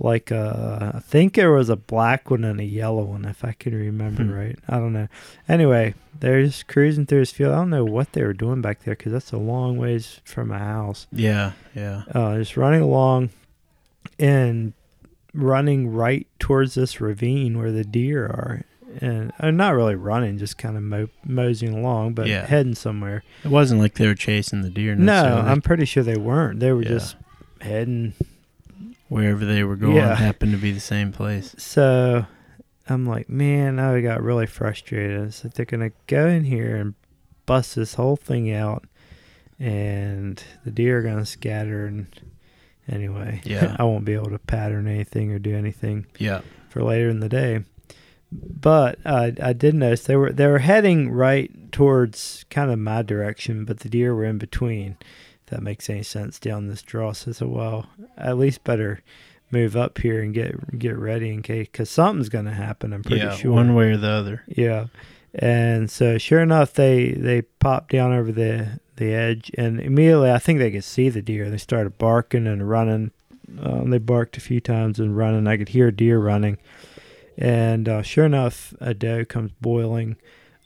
Like 0.00 0.30
uh, 0.30 0.92
I 0.94 1.00
think 1.00 1.34
there 1.34 1.50
was 1.50 1.68
a 1.68 1.74
black 1.76 2.30
one 2.30 2.44
and 2.44 2.60
a 2.60 2.64
yellow 2.64 3.02
one, 3.02 3.24
if 3.24 3.44
I 3.44 3.50
can 3.52 3.74
remember 3.74 4.22
Hmm. 4.22 4.30
right. 4.32 4.58
I 4.68 4.76
don't 4.78 4.92
know. 4.92 5.08
Anyway, 5.48 5.94
they're 6.20 6.44
just 6.44 6.68
cruising 6.68 7.04
through 7.04 7.18
this 7.20 7.32
field. 7.32 7.52
I 7.52 7.56
don't 7.56 7.70
know 7.70 7.84
what 7.84 8.12
they 8.12 8.22
were 8.22 8.32
doing 8.32 8.60
back 8.62 8.84
there 8.84 8.94
because 8.94 9.10
that's 9.12 9.32
a 9.32 9.38
long 9.38 9.76
ways 9.76 10.20
from 10.24 10.48
my 10.48 10.58
house. 10.58 11.08
Yeah. 11.10 11.52
Yeah. 11.74 12.04
uh, 12.14 12.36
just 12.38 12.56
running 12.56 12.80
along 12.82 13.30
and 14.20 14.72
running 15.34 15.88
right 15.92 16.26
towards 16.38 16.74
this 16.74 17.00
ravine 17.00 17.58
where 17.58 17.72
the 17.72 17.84
deer 17.84 18.24
are. 18.24 18.62
And 19.00 19.32
uh, 19.38 19.50
not 19.50 19.74
really 19.74 19.94
running, 19.96 20.38
just 20.38 20.56
kind 20.58 20.76
of 20.76 20.82
mo- 20.82 21.10
moseying 21.24 21.74
along, 21.76 22.14
but 22.14 22.26
Yeah. 22.26 22.46
heading 22.46 22.74
somewhere. 22.74 23.22
It 23.44 23.48
wasn't 23.48 23.80
like 23.80 23.94
they 23.94 24.06
were 24.06 24.14
chasing 24.14 24.62
the 24.62 24.70
deer. 24.70 24.94
No. 24.94 25.42
I'm 25.44 25.60
pretty 25.60 25.84
sure 25.84 26.02
they 26.02 26.16
weren't. 26.16 26.58
They 26.60 26.72
were 26.72 26.82
Yeah. 26.82 26.88
just 26.88 27.16
heading. 27.60 28.14
Wherever 29.08 29.44
they 29.44 29.64
were 29.64 29.76
going 29.76 29.96
Yeah. 29.96 30.14
happened 30.14 30.52
to 30.52 30.58
be 30.58 30.72
the 30.72 30.80
same 30.80 31.12
place. 31.12 31.54
So 31.58 32.26
I'm 32.88 33.06
like, 33.06 33.28
man, 33.28 33.78
I 33.78 34.00
got 34.00 34.22
really 34.22 34.46
frustrated. 34.46 35.34
Like 35.44 35.54
they're 35.54 35.66
gonna 35.66 35.92
go 36.06 36.26
in 36.28 36.44
here 36.44 36.76
and 36.76 36.94
bust 37.46 37.76
this 37.76 37.94
whole 37.94 38.16
thing 38.16 38.52
out, 38.52 38.84
and 39.58 40.42
the 40.64 40.70
deer 40.70 40.98
are 40.98 41.02
gonna 41.02 41.26
scatter. 41.26 41.86
And 41.86 42.06
anyway, 42.88 43.40
Yeah. 43.44 43.76
I 43.78 43.84
won't 43.84 44.04
be 44.04 44.14
able 44.14 44.30
to 44.30 44.38
pattern 44.38 44.86
anything 44.86 45.32
or 45.32 45.38
do 45.38 45.54
anything. 45.56 46.06
Yeah. 46.18 46.40
for 46.68 46.82
later 46.82 47.08
in 47.08 47.20
the 47.20 47.30
day. 47.30 47.64
But 48.30 48.98
uh, 49.06 49.30
I 49.42 49.54
did 49.54 49.74
notice 49.74 50.04
they 50.04 50.16
were 50.16 50.30
they 50.32 50.46
were 50.46 50.58
heading 50.58 51.10
right 51.10 51.50
towards 51.72 52.44
kind 52.50 52.70
of 52.70 52.78
my 52.78 53.00
direction, 53.00 53.64
but 53.64 53.80
the 53.80 53.88
deer 53.88 54.14
were 54.14 54.26
in 54.26 54.36
between. 54.36 54.98
That 55.48 55.62
makes 55.62 55.88
any 55.90 56.02
sense 56.02 56.38
down 56.38 56.68
this 56.68 56.82
draw. 56.82 57.12
So 57.12 57.30
I 57.30 57.34
said, 57.34 57.48
well, 57.48 57.86
at 58.16 58.38
least 58.38 58.64
better 58.64 59.02
move 59.50 59.76
up 59.76 59.98
here 59.98 60.22
and 60.22 60.34
get 60.34 60.78
get 60.78 60.96
ready 60.96 61.30
in 61.30 61.42
case 61.42 61.68
because 61.70 61.90
something's 61.90 62.28
going 62.28 62.44
to 62.44 62.52
happen. 62.52 62.92
I'm 62.92 63.02
pretty 63.02 63.24
yeah. 63.24 63.34
sure. 63.34 63.52
One 63.52 63.74
way 63.74 63.92
or 63.92 63.96
the 63.96 64.10
other. 64.10 64.44
Yeah. 64.46 64.86
And 65.34 65.90
so, 65.90 66.18
sure 66.18 66.40
enough, 66.40 66.72
they 66.72 67.12
they 67.12 67.42
popped 67.42 67.92
down 67.92 68.12
over 68.12 68.32
the 68.32 68.80
the 68.96 69.12
edge, 69.12 69.50
and 69.56 69.80
immediately 69.80 70.32
I 70.32 70.38
think 70.38 70.58
they 70.58 70.70
could 70.70 70.84
see 70.84 71.08
the 71.08 71.22
deer. 71.22 71.50
They 71.50 71.58
started 71.58 71.98
barking 71.98 72.46
and 72.46 72.68
running. 72.68 73.12
Um, 73.60 73.90
they 73.90 73.98
barked 73.98 74.36
a 74.36 74.40
few 74.40 74.60
times 74.60 74.98
and 74.98 75.16
running. 75.16 75.46
I 75.46 75.56
could 75.56 75.70
hear 75.70 75.90
deer 75.90 76.18
running, 76.18 76.58
and 77.36 77.88
uh, 77.88 78.02
sure 78.02 78.24
enough, 78.24 78.74
a 78.80 78.94
doe 78.94 79.24
comes 79.24 79.52
boiling 79.60 80.16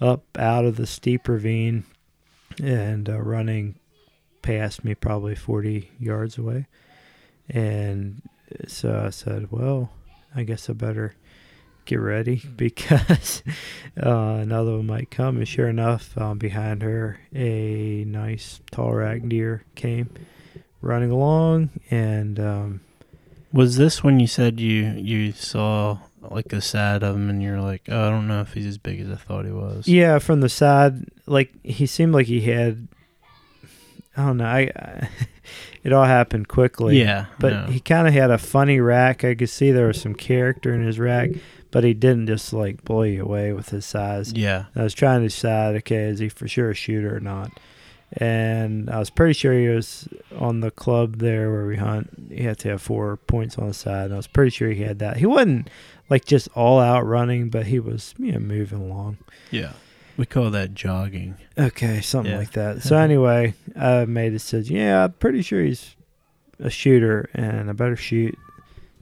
up 0.00 0.24
out 0.38 0.64
of 0.64 0.76
the 0.76 0.86
steep 0.86 1.28
ravine 1.28 1.84
and 2.62 3.08
uh, 3.08 3.20
running 3.20 3.76
past 4.42 4.84
me, 4.84 4.94
probably 4.94 5.34
forty 5.34 5.90
yards 5.98 6.38
away. 6.38 6.66
And 7.48 8.22
so 8.66 9.04
I 9.06 9.10
said, 9.10 9.50
"Well, 9.50 9.90
I 10.34 10.42
guess 10.42 10.68
I 10.68 10.72
better." 10.74 11.14
get 11.84 11.96
ready 11.96 12.40
because 12.56 13.42
uh, 14.00 14.08
another 14.40 14.76
one 14.76 14.86
might 14.86 15.10
come. 15.10 15.36
And 15.36 15.48
sure 15.48 15.68
enough, 15.68 16.16
um, 16.16 16.38
behind 16.38 16.82
her, 16.82 17.18
a 17.34 18.04
nice 18.06 18.60
tall 18.70 18.92
rack 18.94 19.22
deer 19.28 19.64
came 19.74 20.10
running 20.80 21.10
along. 21.10 21.70
And 21.90 22.38
um, 22.38 22.80
Was 23.52 23.76
this 23.76 24.02
when 24.04 24.20
you 24.20 24.26
said 24.26 24.60
you 24.60 24.92
you 24.96 25.32
saw 25.32 25.98
like 26.30 26.48
the 26.48 26.60
side 26.60 27.02
of 27.02 27.16
him 27.16 27.28
and 27.28 27.42
you're 27.42 27.60
like, 27.60 27.82
oh, 27.88 28.06
I 28.06 28.10
don't 28.10 28.28
know 28.28 28.42
if 28.42 28.52
he's 28.52 28.66
as 28.66 28.78
big 28.78 29.00
as 29.00 29.10
I 29.10 29.16
thought 29.16 29.44
he 29.44 29.50
was. 29.50 29.88
yeah, 29.88 30.18
from 30.20 30.40
the 30.40 30.48
side, 30.48 31.04
like 31.26 31.52
he 31.64 31.86
seemed 31.86 32.12
like 32.12 32.26
he 32.26 32.42
had. 32.42 32.88
I 34.16 34.26
don't 34.26 34.36
know. 34.36 34.44
I, 34.44 34.70
I 34.76 35.08
it 35.82 35.92
all 35.92 36.04
happened 36.04 36.48
quickly. 36.48 37.00
Yeah, 37.00 37.26
But 37.38 37.52
no. 37.52 37.66
he 37.66 37.80
kind 37.80 38.06
of 38.06 38.14
had 38.14 38.30
a 38.30 38.38
funny 38.38 38.80
rack. 38.80 39.24
I 39.24 39.34
could 39.34 39.48
see 39.50 39.70
there 39.70 39.86
was 39.86 40.00
some 40.00 40.14
character 40.14 40.74
in 40.74 40.84
his 40.84 40.98
rack, 40.98 41.30
but 41.70 41.82
he 41.84 41.94
didn't 41.94 42.26
just 42.26 42.52
like 42.52 42.84
blow 42.84 43.02
you 43.02 43.22
away 43.22 43.52
with 43.52 43.70
his 43.70 43.86
size. 43.86 44.32
yeah, 44.34 44.66
I 44.76 44.82
was 44.82 44.94
trying 44.94 45.20
to 45.22 45.28
decide, 45.28 45.76
okay, 45.76 46.04
is 46.04 46.18
he 46.18 46.28
for 46.28 46.46
sure 46.46 46.70
a 46.70 46.74
shooter 46.74 47.16
or 47.16 47.20
not? 47.20 47.50
And 48.18 48.90
I 48.90 48.98
was 48.98 49.08
pretty 49.08 49.32
sure 49.32 49.54
he 49.54 49.68
was 49.68 50.06
on 50.38 50.60
the 50.60 50.70
club 50.70 51.16
there 51.16 51.50
where 51.50 51.66
we 51.66 51.76
hunt. 51.76 52.10
He 52.30 52.42
had 52.42 52.58
to 52.58 52.68
have 52.68 52.82
four 52.82 53.16
points 53.16 53.56
on 53.56 53.68
the 53.68 53.72
side. 53.74 54.04
And 54.06 54.12
I 54.14 54.16
was 54.18 54.26
pretty 54.26 54.50
sure 54.50 54.68
he 54.70 54.82
had 54.82 54.98
that. 54.98 55.16
He 55.16 55.24
wasn't 55.24 55.70
like 56.10 56.26
just 56.26 56.48
all 56.54 56.78
out 56.78 57.06
running, 57.06 57.48
but 57.48 57.66
he 57.66 57.80
was, 57.80 58.14
you 58.18 58.32
know, 58.32 58.38
moving 58.38 58.80
along. 58.82 59.16
yeah. 59.50 59.72
We 60.16 60.26
call 60.26 60.50
that 60.50 60.74
jogging. 60.74 61.36
Okay, 61.58 62.00
something 62.00 62.32
Yeah. 62.32 62.38
like 62.38 62.52
that. 62.52 62.82
So 62.82 62.96
uh-huh. 62.96 63.04
anyway, 63.04 63.54
uh, 63.76 64.00
I 64.02 64.04
made 64.04 64.28
a 64.28 64.30
decision. 64.32 64.76
Yeah, 64.76 65.04
I'm 65.04 65.12
pretty 65.12 65.42
sure 65.42 65.62
he's 65.62 65.96
a 66.58 66.70
shooter, 66.70 67.28
and 67.34 67.68
I 67.70 67.72
better 67.72 67.96
shoot. 67.96 68.38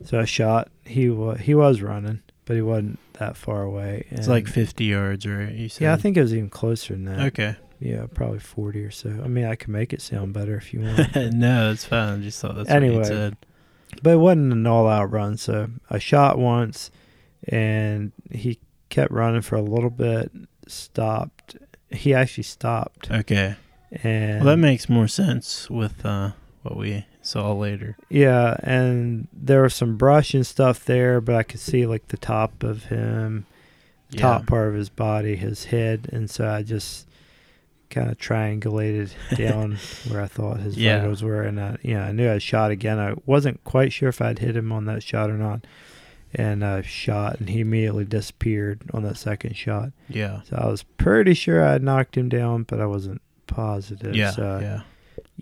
So 0.05 0.19
I 0.21 0.25
shot. 0.25 0.69
He 0.85 1.09
was 1.11 1.41
he 1.41 1.55
was 1.55 1.83
running, 1.83 2.23
but 2.47 2.57
he 2.57 2.63
wasn't 2.63 2.99
that 3.15 3.37
far 3.37 3.63
away. 3.63 4.07
It's 4.11 4.29
like 4.29 4.47
50 4.47 4.85
yards, 4.85 5.27
right? 5.27 5.53
You 5.53 5.69
said. 5.69 5.85
yeah, 5.85 5.93
I 5.93 5.97
think 5.97 6.17
it 6.17 6.23
was 6.23 6.35
even 6.35 6.49
closer 6.51 6.95
than 6.95 7.05
that. 7.05 7.21
Okay. 7.29 7.57
Yeah, 7.81 8.07
probably 8.13 8.39
40 8.41 8.85
or 8.85 8.91
so. 8.91 9.09
I 9.25 9.29
mean, 9.29 9.45
I 9.47 9.55
can 9.57 9.73
make 9.73 9.93
it 9.93 10.03
sound 10.03 10.33
better 10.35 10.57
if 10.57 10.73
you 10.75 10.81
want. 10.81 11.15
no, 11.35 11.71
it's 11.71 11.85
fine. 11.85 12.21
I 12.21 12.23
just 12.23 12.41
thought 12.41 12.55
that's 12.57 12.69
what 12.69 12.77
Anyway. 12.77 12.99
you 12.99 13.05
said. 13.05 13.37
but 14.03 14.11
it 14.15 14.17
wasn't 14.19 14.53
an 14.53 14.67
all 14.67 14.87
out 14.87 15.11
run. 15.11 15.37
So 15.39 15.69
I 15.89 15.99
shot 15.99 16.39
once 16.39 16.91
and 17.49 18.13
he 18.31 18.59
kept 18.91 19.11
running 19.13 19.41
for 19.43 19.57
a 19.57 19.63
little 19.63 19.89
bit, 19.91 20.31
stopped. 20.71 21.57
He 21.91 22.15
actually 22.15 22.45
stopped. 22.45 23.11
Okay. 23.11 23.57
And 24.03 24.45
Well, 24.45 24.55
that 24.57 24.63
makes 24.63 24.89
more 24.89 25.09
sense 25.09 25.69
with 25.69 26.05
uh, 26.07 26.31
what 26.63 26.77
we 26.77 27.05
saw 27.23 27.53
later. 27.53 27.97
yeah, 28.09 28.57
and 28.63 29.29
there 29.33 29.63
was 29.63 29.75
some 29.75 29.97
brush 29.97 30.33
and 30.33 30.47
stuff 30.47 30.85
there, 30.85 31.21
but 31.21 31.35
I 31.35 31.43
could 31.43 31.61
see 31.61 31.85
like 31.87 32.09
the 32.09 32.17
top 32.17 32.63
of 32.63 32.85
him, 32.85 33.47
Yeah. 34.11 34.21
top 34.21 34.47
part 34.47 34.69
of 34.69 34.75
his 34.75 34.89
body, 34.89 35.37
his 35.37 35.67
head. 35.67 36.09
And 36.13 36.31
so 36.31 36.49
I 36.49 36.63
just 36.63 37.07
kind 37.91 38.09
of 38.09 38.17
triangulated 38.19 39.11
down 39.37 39.77
where 40.09 40.23
I 40.23 40.27
thought 40.29 40.61
his 40.61 40.77
Yeah. 40.79 41.01
vitals 41.01 41.23
were, 41.25 41.43
and 41.43 41.61
I, 41.61 41.77
yeah, 41.83 42.05
I 42.07 42.13
knew 42.13 42.31
I 42.31 42.39
shot 42.39 42.71
again. 42.71 42.99
I 43.01 43.15
wasn't 43.27 43.63
quite 43.65 43.93
sure 43.93 44.09
if 44.09 44.23
I'd 44.23 44.39
hit 44.39 44.57
him 44.57 44.71
on 44.71 44.85
that 44.85 45.03
shot 45.03 45.29
or 45.31 45.37
not, 45.37 45.65
and 46.35 46.65
I 46.65 46.83
shot, 46.83 47.41
and 47.41 47.49
he 47.51 47.61
immediately 47.61 48.05
disappeared 48.05 48.83
on 48.95 49.03
that 49.03 49.17
second 49.17 49.57
shot. 49.57 49.91
Yeah. 50.09 50.43
So 50.43 50.57
I 50.57 50.69
was 50.69 50.83
pretty 50.83 51.35
sure 51.35 51.65
I 51.65 51.73
had 51.73 51.83
knocked 51.83 52.17
him 52.17 52.29
down, 52.29 52.63
but 52.65 52.81
I 52.81 52.87
wasn't 52.87 53.21
positive. 53.47 54.15
Yeah. 54.15 54.31
So 54.31 54.59
yeah. 54.61 54.81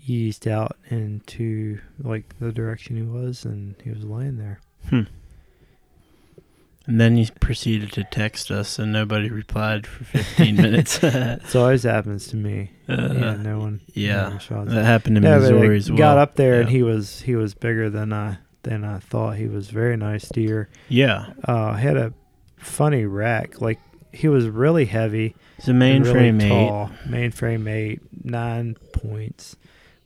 eased 0.07 0.47
out 0.47 0.77
into 0.89 1.79
like 2.01 2.33
the 2.39 2.51
direction 2.51 2.95
he 2.95 3.03
was, 3.03 3.45
and 3.45 3.75
he 3.83 3.89
was 3.91 4.03
laying 4.03 4.37
there. 4.37 4.59
Hmm. 4.89 5.01
And 6.87 6.99
then 6.99 7.17
he 7.17 7.29
proceeded 7.39 7.91
to 7.93 8.03
text 8.05 8.49
us, 8.49 8.79
and 8.79 8.91
nobody 8.91 9.29
replied 9.29 9.85
for 9.85 10.03
15 10.05 10.55
minutes. 10.55 11.03
uh, 11.03 11.37
It 11.43 11.55
always 11.55 11.83
happens 11.83 12.25
to 12.29 12.35
me. 12.35 12.71
yeah, 12.87 13.35
no 13.35 13.59
one. 13.59 13.81
yeah. 13.93 14.39
that 14.49 14.85
happened 14.85 15.17
in 15.17 15.23
Yeah, 15.23 15.37
Missouri 15.37 15.77
as 15.77 15.91
well. 15.91 15.97
got 15.99 16.17
up 16.17 16.35
there 16.35 16.61
and 16.61 16.69
he 16.69 16.81
was 16.81 17.21
he 17.21 17.35
was 17.35 17.53
bigger 17.53 17.91
than 17.91 18.11
I 18.11 18.39
than 18.63 18.83
I 18.83 18.99
thought. 18.99 19.37
He 19.37 19.47
was 19.47 19.69
very 19.69 19.97
nice 19.97 20.27
deer. 20.29 20.69
Yeah. 20.87 21.33
Uh, 21.43 21.73
had 21.73 21.97
a 21.97 22.13
funny 22.57 23.05
rack. 23.05 23.61
Like 23.61 23.79
he 24.11 24.27
was 24.27 24.47
really 24.49 24.85
heavy. 24.85 25.35
It's 25.57 25.67
a 25.67 25.71
and 25.71 26.05
really 26.05 26.31
mainframe 26.31 26.41
eight. 26.43 27.09
Mainframe 27.09 27.69
eight, 27.69 28.01
nine 28.23 28.75
points. 28.93 29.55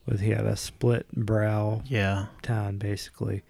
With 0.06 0.20
he 0.20 0.30
had 0.30 0.44
a 0.44 0.56
split 0.56 1.06
brow 1.12 1.82
Yeah. 1.86 2.26
tine 2.42 2.76
basically. 2.78 3.42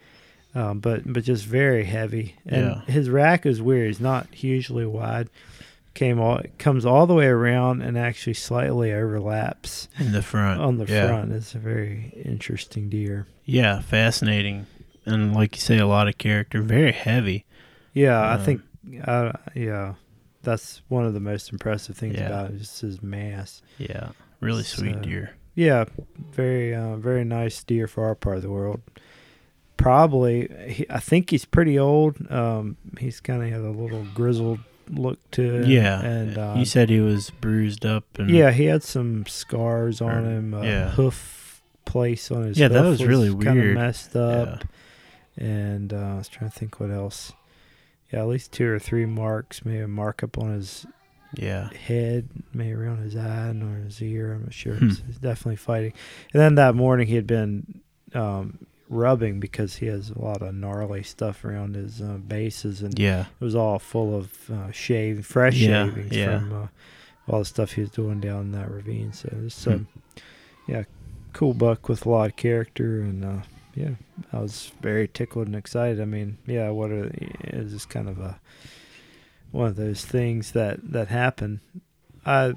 Um, 0.55 0.79
but 0.79 1.03
but 1.13 1.25
just 1.25 1.45
very 1.45 1.85
heavy. 1.85 2.37
And 2.47 2.67
Yeah. 2.67 2.81
his 2.93 3.11
rack 3.11 3.45
is 3.45 3.61
weird. 3.61 3.89
He's 3.89 4.01
not 4.01 4.33
hugely 4.33 4.87
wide. 4.87 5.29
Came 5.95 6.21
all 6.21 6.41
comes 6.59 6.85
all 6.87 7.07
the 7.07 7.15
way 7.15 7.27
around 7.27 7.83
and 7.83 7.97
actually 7.99 8.35
slightly 8.35 8.93
overlaps 8.93 9.89
In 9.99 10.13
the 10.13 10.23
front. 10.23 10.61
on 10.61 10.79
the 10.79 10.87
yeah. 10.87 11.07
front. 11.09 11.33
It's 11.33 11.55
a 11.55 11.59
very 11.59 12.13
interesting 12.25 12.89
deer. 12.89 13.27
Yeah. 13.45 13.81
Fascinating. 13.81 14.67
And 15.07 15.35
like 15.35 15.57
you 15.57 15.61
say, 15.61 15.79
a 15.79 15.87
lot 15.87 16.09
of 16.09 16.17
character. 16.19 16.63
Very 16.63 16.93
heavy. 16.93 17.45
Yeah, 17.93 18.21
I 18.21 18.35
Um, 18.35 18.41
think, 18.45 18.63
uh, 19.05 19.33
yeah, 19.55 19.95
that's 20.43 20.83
one 20.89 21.05
of 21.05 21.15
the 21.15 21.21
most 21.21 21.53
impressive 21.53 21.97
things 21.97 22.17
Yeah. 22.17 22.27
about 22.27 22.51
it. 22.51 22.59
Just 22.59 22.81
his 22.81 23.03
mass. 23.03 23.63
Yeah. 23.79 24.09
Really 24.41 24.63
sweet 24.63 24.95
So- 24.97 25.01
deer. 25.03 25.31
Yeah, 25.55 25.85
very, 26.33 26.75
uh, 26.75 26.97
very 26.97 27.25
nice 27.25 27.63
deer 27.63 27.87
for 27.87 28.05
our 28.07 28.15
part 28.17 28.39
of 28.39 28.43
the 28.43 28.51
world. 28.51 28.81
Probably, 29.77 30.49
he, 30.69 30.87
I 30.89 30.99
think 31.01 31.31
he's 31.31 31.45
pretty 31.45 31.79
old. 31.79 32.17
Um, 32.31 32.77
he's 32.99 33.21
kind 33.21 33.43
of 33.43 33.49
had 33.51 33.61
a 33.61 33.71
little 33.71 34.07
grizzled 34.15 34.61
look 34.89 35.19
to 35.33 35.43
him. 35.63 35.71
Yeah. 35.71 36.01
and 36.05 36.39
uh, 36.39 36.55
you 36.57 36.65
said 36.65 36.89
he 36.91 37.01
was 37.01 37.31
bruised 37.31 37.85
up. 37.85 38.05
and 38.19 38.31
yeah, 38.31 38.51
he 38.53 38.65
had 38.67 38.83
some 38.83 39.27
scars 39.27 40.01
on 40.01 40.25
Or- 40.25 40.31
him. 40.31 40.55
Uh, 40.55 40.63
yeah. 40.63 40.91
hoof 40.91 41.63
place 41.85 42.31
on 42.31 42.45
his 42.45 42.59
Yeah, 42.59 42.69
that 42.69 42.85
was 42.85 43.05
really 43.05 43.29
kind 43.45 43.59
of 43.61 43.75
messed 43.75 44.17
up. 44.17 44.65
And 45.37 45.93
uh, 45.93 45.97
I 45.97 46.15
was 46.17 46.29
trying 46.29 46.51
to 46.51 46.57
think 46.59 46.79
what 46.81 46.91
else. 46.91 47.33
Yeah, 48.13 48.21
at 48.21 48.29
least 48.29 48.53
two 48.53 48.69
or 48.69 48.79
three 48.79 49.07
marks, 49.07 49.65
maybe 49.65 49.81
a 49.81 49.89
mark 49.89 50.23
up 50.23 50.39
on 50.39 50.53
his 50.53 50.87
Yeah. 51.37 51.71
head, 51.73 52.29
maybe 52.53 52.73
around 52.73 52.99
his 52.99 53.17
eye 53.17 53.49
or 53.51 53.83
his 53.85 54.01
ear. 54.03 54.35
I'm 54.35 54.43
not 54.45 54.53
sure. 54.55 54.75
Hmm. 54.77 54.89
He's 54.89 55.03
he's 55.07 55.19
definitely 55.19 55.57
fighting. 55.57 55.93
And 56.33 56.41
then 56.41 56.55
that 56.57 56.75
morning 56.77 57.09
he 57.09 57.17
had 57.17 57.27
been 57.27 57.81
um, 58.15 58.67
rubbing 58.89 59.41
because 59.41 59.77
he 59.77 59.87
has 59.87 60.11
a 60.11 60.19
lot 60.21 60.43
of 60.43 60.55
gnarly 60.55 61.03
stuff 61.03 61.45
around 61.45 61.75
his 61.75 62.01
uh, 62.01 62.19
bases, 62.19 62.83
and 62.83 62.97
Yeah. 62.97 63.23
it 63.41 63.45
was 63.45 63.57
all 63.57 63.81
full 63.81 64.15
of 64.17 64.51
uh, 64.51 64.71
shave, 64.71 65.27
fresh 65.27 65.57
Yeah, 65.57 65.87
shavings 65.87 66.17
yeah. 66.17 66.39
from 66.39 66.53
uh, 66.53 66.67
all 67.27 67.41
the 67.41 67.45
stuff 67.47 67.73
he 67.73 67.81
was 67.81 67.91
doing 67.91 68.21
down 68.21 68.43
in 68.43 68.53
that 68.53 68.71
ravine. 68.71 69.13
So 69.13 69.29
it's 69.45 69.65
Hmm. 69.65 69.71
um, 69.73 69.89
yeah, 70.69 70.85
cool 71.33 71.55
buck 71.55 71.89
with 71.89 72.07
a 72.07 72.09
lot 72.09 72.31
of 72.31 72.37
character, 72.37 73.01
and 73.01 73.25
uh, 73.25 73.39
yeah, 73.75 73.91
I 74.33 74.41
was 74.41 74.73
very 74.81 75.09
tickled 75.09 75.47
and 75.47 75.57
excited. 75.57 76.01
I 76.01 76.05
mean, 76.05 76.39
yeah, 76.47 76.71
what 76.71 76.91
are 76.91 77.07
it 77.07 77.55
was 77.55 77.73
just 77.73 77.89
kind 77.89 78.09
of 78.09 78.19
a 78.19 78.41
one 79.51 79.69
of 79.69 79.77
those 79.77 80.05
things 80.05 80.53
that 80.53 80.93
that 80.93 81.09
happen. 81.09 81.61
I 82.25 82.55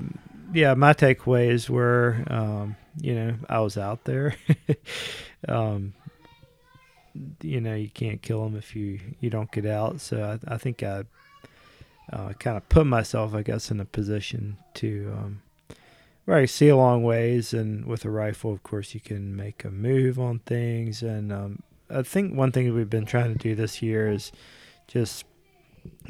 yeah, 0.53 0.73
my 0.73 0.93
takeaways 0.93 1.69
were 1.69 2.23
um, 2.27 2.75
you 2.99 3.15
know 3.15 3.35
I 3.49 3.59
was 3.59 3.77
out 3.77 4.05
there. 4.05 4.35
um, 5.47 5.93
you 7.41 7.61
know 7.61 7.75
you 7.75 7.89
can't 7.89 8.21
kill 8.21 8.43
them 8.43 8.55
if 8.55 8.75
you 8.75 8.99
you 9.19 9.29
don't 9.29 9.51
get 9.51 9.65
out. 9.65 10.01
So 10.01 10.39
I, 10.47 10.53
I 10.53 10.57
think 10.57 10.83
I 10.83 11.03
uh, 12.11 12.33
kind 12.33 12.57
of 12.57 12.67
put 12.69 12.85
myself, 12.85 13.33
I 13.33 13.41
guess, 13.41 13.69
in 13.71 13.79
a 13.79 13.85
position 13.85 14.57
to 14.75 15.13
um, 15.17 15.41
I 16.35 16.45
see 16.45 16.67
a 16.67 16.75
long 16.75 17.03
ways, 17.03 17.53
and 17.53 17.85
with 17.85 18.03
a 18.03 18.09
rifle, 18.09 18.51
of 18.51 18.61
course, 18.63 18.93
you 18.93 18.99
can 18.99 19.35
make 19.35 19.63
a 19.63 19.71
move 19.71 20.19
on 20.19 20.39
things. 20.39 21.01
And 21.01 21.31
um, 21.31 21.63
I 21.89 22.01
think 22.01 22.35
one 22.35 22.51
thing 22.51 22.73
we've 22.73 22.89
been 22.89 23.05
trying 23.05 23.31
to 23.33 23.39
do 23.39 23.55
this 23.55 23.81
year 23.81 24.11
is 24.11 24.31
just 24.87 25.23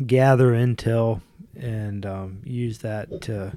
gather 0.05 0.53
intel 0.53 1.21
and 1.55 2.05
um, 2.05 2.41
use 2.43 2.79
that 2.79 3.21
to 3.21 3.53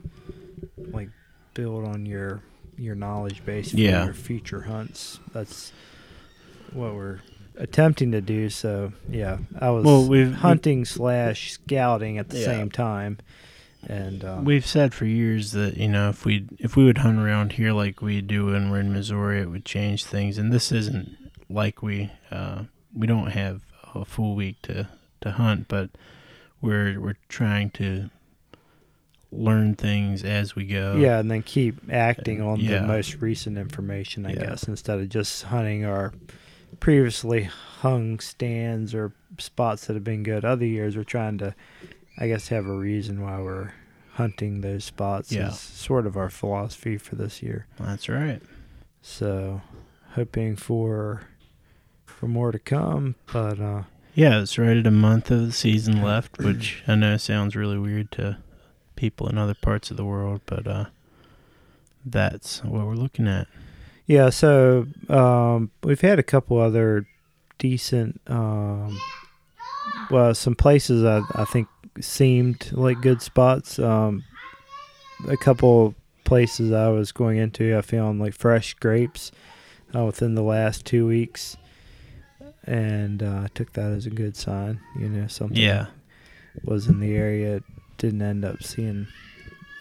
like 0.92 1.08
build 1.54 1.86
on 1.86 2.04
your 2.06 2.40
your 2.76 2.94
knowledge 2.94 3.44
base 3.44 3.70
for 3.72 3.76
Yeah. 3.76 4.04
your 4.04 4.14
future 4.14 4.62
hunts. 4.62 5.18
That's 5.32 5.72
what 6.72 6.94
we're 6.94 7.20
attempting 7.56 8.12
to 8.12 8.20
do. 8.22 8.48
So 8.48 8.92
yeah, 9.08 9.38
I 9.58 9.70
was 9.70 9.84
Well, 9.84 10.08
we've 10.08 10.32
hunting 10.34 10.84
slash 10.86 11.52
scouting 11.52 12.16
at 12.18 12.28
the 12.30 12.38
Yeah. 12.38 12.44
same 12.46 12.70
time. 12.70 13.18
And 13.88 14.24
um, 14.24 14.44
We've 14.44 14.66
said 14.66 14.92
for 14.94 15.06
years 15.06 15.52
that 15.52 15.76
you 15.76 15.88
know 15.88 16.10
if 16.10 16.24
we 16.24 16.46
if 16.58 16.76
we 16.76 16.84
would 16.84 16.98
hunt 16.98 17.18
around 17.18 17.52
here 17.52 17.72
like 17.72 18.02
we 18.02 18.20
do 18.20 18.46
when 18.46 18.70
we're 18.70 18.80
in 18.80 18.92
Missouri, 18.92 19.40
it 19.40 19.50
would 19.50 19.64
change 19.64 20.04
things. 20.04 20.36
And 20.38 20.52
this 20.52 20.70
isn't 20.70 21.16
like 21.48 21.82
we 21.82 22.10
uh, 22.30 22.64
we 22.94 23.06
don't 23.06 23.30
have 23.32 23.62
a 23.94 24.04
full 24.04 24.34
week 24.36 24.60
to, 24.62 24.88
to 25.22 25.32
hunt, 25.32 25.66
but 25.68 25.90
we're 26.60 27.00
we're 27.00 27.16
trying 27.28 27.70
to 27.70 28.10
learn 29.32 29.74
things 29.76 30.24
as 30.24 30.56
we 30.56 30.66
go. 30.66 30.96
yeah, 30.96 31.18
and 31.20 31.30
then 31.30 31.42
keep 31.42 31.76
acting 31.90 32.42
on 32.42 32.58
Yeah. 32.58 32.80
the 32.80 32.86
most 32.86 33.20
recent 33.20 33.56
information, 33.58 34.26
I 34.26 34.32
Yeah. 34.32 34.46
guess, 34.46 34.64
instead 34.64 34.98
of 34.98 35.08
just 35.08 35.44
hunting 35.44 35.84
our 35.84 36.12
previously 36.80 37.44
hung 37.44 38.18
stands 38.20 38.92
or 38.94 39.12
spots 39.38 39.86
that 39.86 39.94
have 39.94 40.02
been 40.04 40.22
good. 40.24 40.44
Other 40.44 40.66
years, 40.66 40.96
we're 40.96 41.04
trying 41.04 41.38
to, 41.38 41.54
I 42.20 42.28
guess, 42.28 42.48
have 42.48 42.66
a 42.66 42.74
reason 42.74 43.22
why 43.22 43.40
we're 43.40 43.72
hunting 44.12 44.60
those 44.60 44.84
spots. 44.84 45.32
Yeah. 45.32 45.48
Is 45.48 45.58
sort 45.58 46.06
of 46.06 46.16
our 46.16 46.28
philosophy 46.28 46.98
for 46.98 47.16
this 47.16 47.42
year. 47.42 47.66
that's 47.78 48.08
right. 48.08 48.42
So, 49.02 49.62
hoping 50.12 50.56
for 50.56 51.22
for 52.04 52.28
more 52.28 52.52
to 52.52 52.58
come, 52.58 53.14
but 53.32 53.58
uh, 53.58 53.84
Yeah, 54.14 54.42
it's 54.42 54.58
right 54.58 54.76
at 54.76 54.86
a 54.86 54.90
month 54.90 55.30
of 55.30 55.46
the 55.46 55.52
season 55.52 56.02
left, 56.02 56.38
which 56.38 56.82
I 56.88 56.96
know 56.96 57.16
sounds 57.16 57.56
really 57.56 57.78
weird 57.78 58.10
to 58.12 58.36
people 58.94 59.26
in 59.28 59.38
other 59.38 59.54
parts 59.54 59.90
of 59.90 59.96
the 59.96 60.04
world, 60.04 60.42
but 60.44 60.66
uh, 60.66 60.84
that's 62.04 62.62
what 62.62 62.86
we're 62.86 62.94
looking 62.94 63.26
at. 63.26 63.48
Yeah, 64.06 64.28
so 64.30 64.86
um, 65.08 65.70
we've 65.82 66.00
had 66.00 66.18
a 66.18 66.22
couple 66.22 66.58
other 66.58 67.06
decent, 67.58 68.20
um, 68.26 69.00
well, 70.10 70.34
some 70.34 70.56
places 70.56 71.04
I, 71.04 71.22
I 71.34 71.44
think 71.44 71.68
seemed 72.04 72.70
like 72.72 73.00
good 73.00 73.22
spots. 73.22 73.78
Um, 73.78 74.24
a 75.28 75.36
couple 75.36 75.94
places 76.24 76.72
I 76.72 76.88
was 76.88 77.12
going 77.12 77.38
into, 77.38 77.76
I 77.76 77.82
found 77.82 78.20
like 78.20 78.34
fresh 78.34 78.70
scrapes 78.70 79.32
uh, 79.94 80.04
within 80.04 80.34
the 80.34 80.42
last 80.42 80.86
two 80.86 81.06
weeks, 81.06 81.56
and 82.64 83.22
uh, 83.22 83.42
I 83.44 83.48
took 83.54 83.72
that 83.74 83.90
as 83.90 84.06
a 84.06 84.10
good 84.10 84.36
sign. 84.36 84.80
You 84.98 85.08
know, 85.08 85.26
something 85.26 85.56
Yeah, 85.56 85.86
was 86.64 86.86
in 86.86 87.00
the 87.00 87.14
area. 87.14 87.62
Didn't 87.98 88.22
end 88.22 88.44
up 88.44 88.62
seeing 88.62 89.08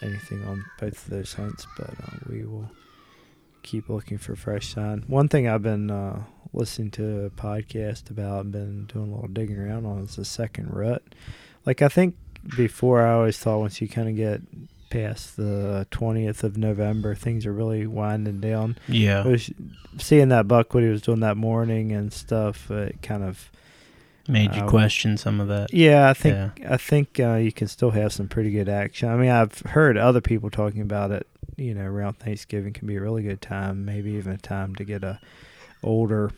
anything 0.02 0.44
on 0.44 0.64
both 0.78 1.04
of 1.04 1.10
those 1.10 1.32
hunts, 1.34 1.66
but 1.78 1.90
uh, 1.90 2.16
we 2.28 2.44
will 2.44 2.70
keep 3.62 3.88
looking 3.88 4.18
for 4.18 4.34
fresh 4.36 4.74
sign. 4.74 5.04
One 5.06 5.28
thing 5.28 5.48
I've 5.48 5.62
been 5.62 5.90
uh, 5.90 6.22
listening 6.52 6.90
to 6.92 7.24
a 7.26 7.30
podcast 7.30 8.10
about 8.10 8.44
and 8.44 8.52
been 8.52 8.86
doing 8.86 9.10
a 9.10 9.14
little 9.14 9.28
digging 9.28 9.58
around 9.58 9.86
on 9.86 10.00
is 10.00 10.16
the 10.16 10.24
second 10.24 10.70
rut. 10.72 11.02
Like 11.66 11.82
I 11.82 11.88
think 11.88 12.16
before, 12.56 13.06
I 13.06 13.12
always 13.12 13.38
thought 13.38 13.58
once 13.58 13.80
you 13.80 13.88
kind 13.88 14.08
of 14.08 14.16
get 14.16 14.40
past 14.90 15.36
the 15.36 15.86
twentieth 15.90 16.42
of 16.42 16.56
November, 16.56 17.14
things 17.14 17.46
are 17.46 17.52
really 17.52 17.86
winding 17.86 18.40
down. 18.40 18.76
Yeah, 18.88 19.24
was 19.24 19.50
seeing 19.98 20.28
that 20.30 20.48
buck 20.48 20.74
what 20.74 20.82
he 20.82 20.88
was 20.88 21.02
doing 21.02 21.20
that 21.20 21.36
morning 21.36 21.92
and 21.92 22.12
stuff. 22.12 22.70
It 22.70 23.00
kind 23.02 23.22
of 23.22 23.50
made 24.28 24.54
you 24.54 24.62
uh, 24.62 24.68
question 24.68 25.16
some 25.16 25.40
of 25.40 25.48
that. 25.48 25.72
yeah, 25.72 26.08
I 26.08 26.14
think 26.14 26.34
Yeah. 26.60 26.74
I 26.74 26.76
think 26.76 27.18
uh, 27.20 27.34
you 27.34 27.52
can 27.52 27.68
still 27.68 27.90
have 27.90 28.12
some 28.12 28.28
pretty 28.28 28.50
good 28.50 28.68
action. 28.68 29.08
I 29.08 29.16
mean, 29.16 29.30
I've 29.30 29.58
heard 29.60 29.96
other 29.96 30.20
people 30.20 30.50
talking 30.50 30.82
about 30.82 31.10
it. 31.10 31.26
You 31.56 31.74
know, 31.74 31.84
around 31.84 32.18
Thanksgiving 32.18 32.72
can 32.72 32.86
be 32.86 32.96
a 32.96 33.00
really 33.00 33.22
good 33.22 33.42
time. 33.42 33.84
Maybe 33.84 34.12
even 34.12 34.32
a 34.32 34.38
time 34.38 34.74
to 34.76 34.84
get 34.84 35.04
a 35.04 35.20
older 35.82 36.30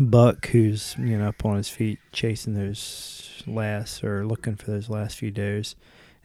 buck 0.00 0.46
who's 0.48 0.96
you 0.98 1.18
know 1.18 1.28
up 1.28 1.44
on 1.44 1.56
his 1.56 1.68
feet 1.68 1.98
chasing 2.12 2.54
those 2.54 3.42
last 3.46 4.02
or 4.02 4.24
looking 4.26 4.56
for 4.56 4.70
those 4.70 4.88
last 4.88 5.16
few 5.18 5.30
does, 5.30 5.76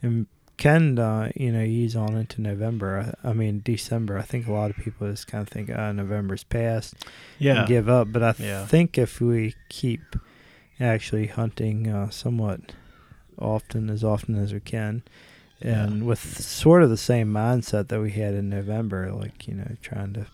and 0.01 0.27
can 0.57 0.97
uh, 0.97 1.31
you 1.35 1.51
know 1.51 1.61
ease 1.61 1.95
on 1.95 2.15
into 2.15 2.41
November. 2.41 3.13
I, 3.23 3.29
I 3.29 3.33
mean 3.33 3.61
December. 3.63 4.17
I 4.17 4.23
think 4.23 4.47
a 4.47 4.53
lot 4.53 4.69
of 4.71 4.77
people 4.77 5.09
just 5.09 5.27
kind 5.27 5.41
of 5.41 5.49
think, 5.49 5.69
ah, 5.75 5.91
November's 5.91 6.43
past 6.43 6.95
Yeah, 7.37 7.59
and 7.59 7.67
give 7.67 7.89
up. 7.89 8.11
But 8.11 8.23
I 8.23 8.33
Yeah. 8.39 8.65
think 8.65 8.97
if 8.97 9.19
we 9.21 9.55
keep 9.69 10.15
actually 10.79 11.27
hunting 11.27 11.87
uh, 11.87 12.09
somewhat 12.09 12.73
often, 13.37 13.89
as 13.89 14.03
often 14.03 14.35
as 14.35 14.53
we 14.53 14.59
can, 14.59 15.03
and 15.61 16.05
with 16.05 16.19
sort 16.19 16.83
of 16.83 16.89
the 16.89 16.97
same 16.97 17.31
mindset 17.33 17.87
that 17.89 17.99
we 18.01 18.11
had 18.11 18.33
in 18.33 18.49
November, 18.49 19.11
like 19.11 19.47
you 19.47 19.55
know, 19.55 19.75
trying 19.81 20.13
to 20.13 20.27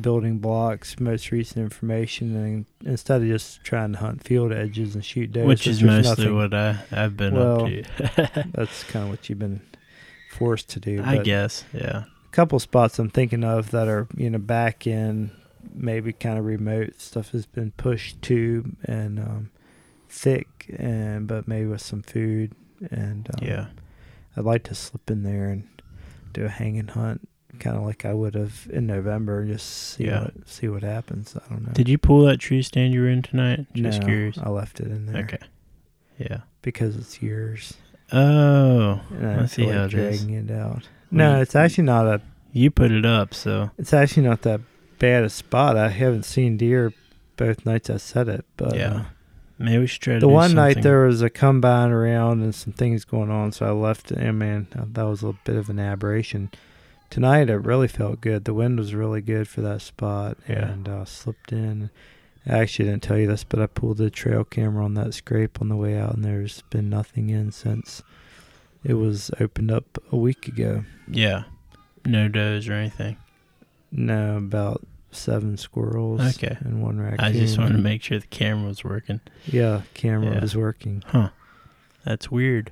building 0.00 0.38
blocks, 0.38 0.98
most 1.00 1.30
recent 1.30 1.58
information, 1.62 2.36
and 2.36 2.66
instead 2.84 3.22
of 3.22 3.28
just 3.28 3.62
trying 3.64 3.92
to 3.92 3.98
hunt 3.98 4.24
field 4.24 4.52
edges 4.52 4.94
and 4.94 5.04
shoot 5.04 5.32
does, 5.32 5.46
which 5.46 5.66
is 5.66 5.82
mostly 5.82 6.24
nothing- 6.24 6.36
what 6.36 6.54
I 6.54 6.78
I've 6.92 7.16
been 7.16 7.34
Well, 7.34 7.62
up 7.62 7.68
to. 7.68 8.44
that's 8.54 8.84
kind 8.84 9.04
of 9.04 9.10
what 9.10 9.28
you've 9.28 9.38
been 9.38 9.60
forced 10.30 10.68
to 10.70 10.80
do. 10.80 11.02
I 11.04 11.18
guess, 11.18 11.64
yeah, 11.72 12.04
a 12.04 12.30
couple 12.30 12.58
spots 12.60 12.98
I'm 12.98 13.10
thinking 13.10 13.44
of 13.44 13.70
that 13.72 13.88
are 13.88 14.06
you 14.16 14.30
know 14.30 14.38
back 14.38 14.86
in 14.86 15.30
maybe 15.74 16.12
kind 16.12 16.38
of 16.38 16.44
remote 16.44 17.00
stuff 17.00 17.30
has 17.32 17.44
been 17.46 17.70
pushed 17.72 18.22
to 18.22 18.64
and 18.84 19.18
um, 19.18 19.50
thick 20.08 20.74
and 20.78 21.26
but 21.26 21.46
maybe 21.48 21.66
with 21.66 21.82
some 21.82 22.02
food 22.02 22.52
and 22.90 23.28
um, 23.34 23.46
yeah. 23.46 23.66
I'd 24.36 24.44
like 24.44 24.62
to 24.64 24.74
slip 24.74 25.10
in 25.10 25.24
there 25.24 25.48
and 25.50 25.68
do 26.32 26.44
a 26.44 26.48
hanging 26.48 26.88
hunt 26.88 27.28
kind 27.58 27.76
of 27.76 27.82
like 27.82 28.04
I 28.04 28.12
would 28.14 28.34
have 28.34 28.66
in 28.72 28.86
November 28.86 29.44
just 29.44 29.66
see 29.68 30.04
Yeah. 30.06 30.24
what 30.24 30.48
see 30.48 30.68
what 30.68 30.82
happens 30.82 31.36
I 31.36 31.48
don't 31.52 31.64
know 31.66 31.72
Did 31.72 31.88
you 31.88 31.98
pull 31.98 32.24
that 32.26 32.38
tree 32.38 32.62
stand 32.62 32.94
you 32.94 33.00
were 33.02 33.08
in 33.08 33.22
tonight? 33.22 33.66
Just 33.74 34.00
no, 34.00 34.06
curious. 34.06 34.38
I 34.38 34.48
left 34.48 34.80
it 34.80 34.86
in 34.86 35.06
there 35.06 35.22
Okay. 35.24 35.38
Yeah. 36.18 36.40
because 36.62 36.96
it's 36.96 37.22
yours 37.22 37.74
Oh, 38.12 39.00
I 39.22 39.42
I 39.42 39.46
see 39.46 39.62
feel 39.64 39.72
how 39.74 39.82
like 39.84 39.92
it 39.92 39.98
is. 39.98 40.18
dragging 40.24 40.34
it 40.48 40.50
out 40.50 40.88
no 41.10 41.36
you- 41.36 41.42
it's 41.42 41.54
actually 41.56 41.84
not 41.84 42.06
a 42.06 42.20
you 42.52 42.70
put 42.70 42.90
it 42.90 43.04
up, 43.04 43.34
so 43.34 43.70
It's 43.78 43.92
actually 43.92 44.22
not 44.26 44.40
that 44.42 44.60
bad 44.98 45.22
a 45.22 45.28
spot. 45.28 45.76
I 45.76 45.90
haven't 45.90 46.24
seen 46.24 46.56
deer 46.56 46.92
both 47.36 47.64
nights 47.66 47.90
I 47.90 47.98
set 47.98 48.26
it, 48.26 48.44
but 48.56 48.74
Yeah. 48.74 48.92
uh, 48.94 49.02
maybe 49.58 49.80
we 49.80 49.86
should 49.86 50.00
try 50.00 50.14
to. 50.14 50.20
the 50.20 50.26
do 50.26 50.32
one 50.32 50.54
night 50.54 50.80
there 50.82 51.04
was 51.04 51.20
a 51.20 51.28
combine 51.28 51.90
around 51.90 52.42
and 52.42 52.54
some 52.54 52.72
things 52.72 53.04
going 53.04 53.30
on, 53.30 53.52
so 53.52 53.66
I 53.66 53.70
left 53.70 54.10
it. 54.10 54.18
And 54.18 54.38
man, 54.38 54.66
that 54.74 55.02
was 55.04 55.22
a 55.22 55.34
bit 55.44 55.56
of 55.56 55.68
an 55.68 55.78
aberration. 55.78 56.50
Tonight 57.10 57.48
it 57.48 57.56
really 57.58 57.88
felt 57.88 58.20
good. 58.20 58.44
The 58.44 58.54
wind 58.54 58.78
was 58.78 58.94
really 58.94 59.20
good 59.22 59.48
for 59.48 59.60
that 59.62 59.80
spot, 59.80 60.36
Yeah. 60.48 60.68
and 60.68 60.88
uh, 60.88 61.04
slipped 61.04 61.52
in. 61.52 61.90
I 62.46 62.58
actually 62.58 62.86
didn't 62.88 63.02
tell 63.02 63.18
you 63.18 63.26
this, 63.26 63.44
but 63.44 63.60
I 63.60 63.66
pulled 63.66 63.96
the 63.98 64.10
trail 64.10 64.44
camera 64.44 64.84
on 64.84 64.94
that 64.94 65.14
scrape 65.14 65.60
on 65.60 65.68
the 65.68 65.76
way 65.76 65.98
out, 65.98 66.14
and 66.14 66.24
there's 66.24 66.62
been 66.70 66.88
nothing 66.90 67.30
in 67.30 67.50
since 67.52 68.02
it 68.84 68.94
was 68.94 69.30
opened 69.40 69.70
up 69.70 69.98
a 70.12 70.16
week 70.16 70.48
ago. 70.48 70.84
Yeah. 71.10 71.44
No 72.04 72.28
does 72.28 72.68
or 72.68 72.74
anything. 72.74 73.16
No, 73.90 74.36
about 74.36 74.86
seven 75.10 75.56
squirrels. 75.56 76.20
Okay. 76.36 76.56
And 76.60 76.82
one 76.82 77.00
raccoon. 77.00 77.20
I 77.20 77.32
just 77.32 77.58
wanted 77.58 77.72
to 77.72 77.82
make 77.82 78.02
sure 78.02 78.18
the 78.18 78.26
camera 78.26 78.68
was 78.68 78.84
working. 78.84 79.20
Yeah, 79.46 79.82
camera 79.94 80.34
Yeah. 80.34 80.40
was 80.40 80.56
working. 80.56 81.02
Huh. 81.06 81.30
That's 82.04 82.30
weird. 82.30 82.70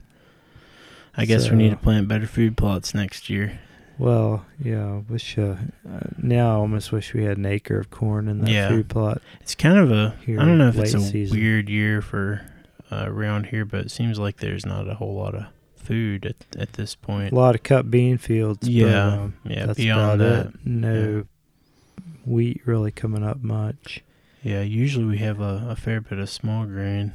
I 1.17 1.25
guess 1.25 1.51
we 1.51 1.57
need 1.57 1.71
to 1.71 1.77
plant 1.77 2.09
better 2.09 2.27
food 2.27 2.57
plots 2.59 2.95
next 2.95 3.29
year. 3.31 3.59
Well, 3.99 4.45
yeah, 4.63 4.85
I 4.87 4.97
wish 5.11 5.39
uh, 5.39 5.57
uh, 5.89 6.01
now 6.19 6.51
I 6.51 6.55
almost 6.57 6.93
wish 6.93 7.15
we 7.15 7.25
had 7.25 7.39
an 7.39 7.47
acre 7.47 7.79
of 7.81 7.91
corn 7.91 8.29
in 8.29 8.41
that 8.41 8.51
Yeah. 8.51 8.69
food 8.69 8.89
plot. 8.89 9.23
It's 9.41 9.55
kind 9.55 9.79
of 9.79 9.91
a. 9.91 10.15
I 10.29 10.33
don't 10.33 10.59
know 10.59 10.69
if 10.69 10.77
it's 10.77 10.93
a 10.95 11.01
season. 11.01 11.39
weird 11.39 11.69
year 11.71 12.03
for 12.03 12.43
uh, 12.91 13.05
around 13.09 13.47
here, 13.47 13.65
but 13.65 13.81
it 13.87 13.91
seems 13.91 14.19
like 14.19 14.37
there's 14.39 14.67
not 14.67 14.89
a 14.89 14.95
whole 14.95 15.15
lot 15.15 15.35
of 15.35 15.47
food 15.77 16.27
at 16.27 16.37
at 16.61 16.75
this 16.75 16.95
point. 16.95 17.33
A 17.33 17.35
lot 17.37 17.55
of 17.55 17.63
cut 17.63 17.91
bean 17.91 18.19
fields. 18.19 18.69
Yeah, 18.69 18.85
but, 18.87 19.19
um, 19.19 19.35
yeah. 19.45 19.67
that's 19.67 19.79
beyond 19.79 20.21
that, 20.21 20.47
it. 20.49 20.55
No 20.67 21.25
wheat 22.27 22.61
really 22.67 22.91
coming 22.91 23.23
up 23.25 23.43
much. 23.43 24.03
yeah. 24.43 24.61
Usually 24.61 25.05
we 25.07 25.19
have 25.19 25.41
a, 25.41 25.67
a 25.71 25.77
fair 25.77 26.01
bit 26.03 26.19
of 26.19 26.29
small 26.29 26.67
grain. 26.67 27.15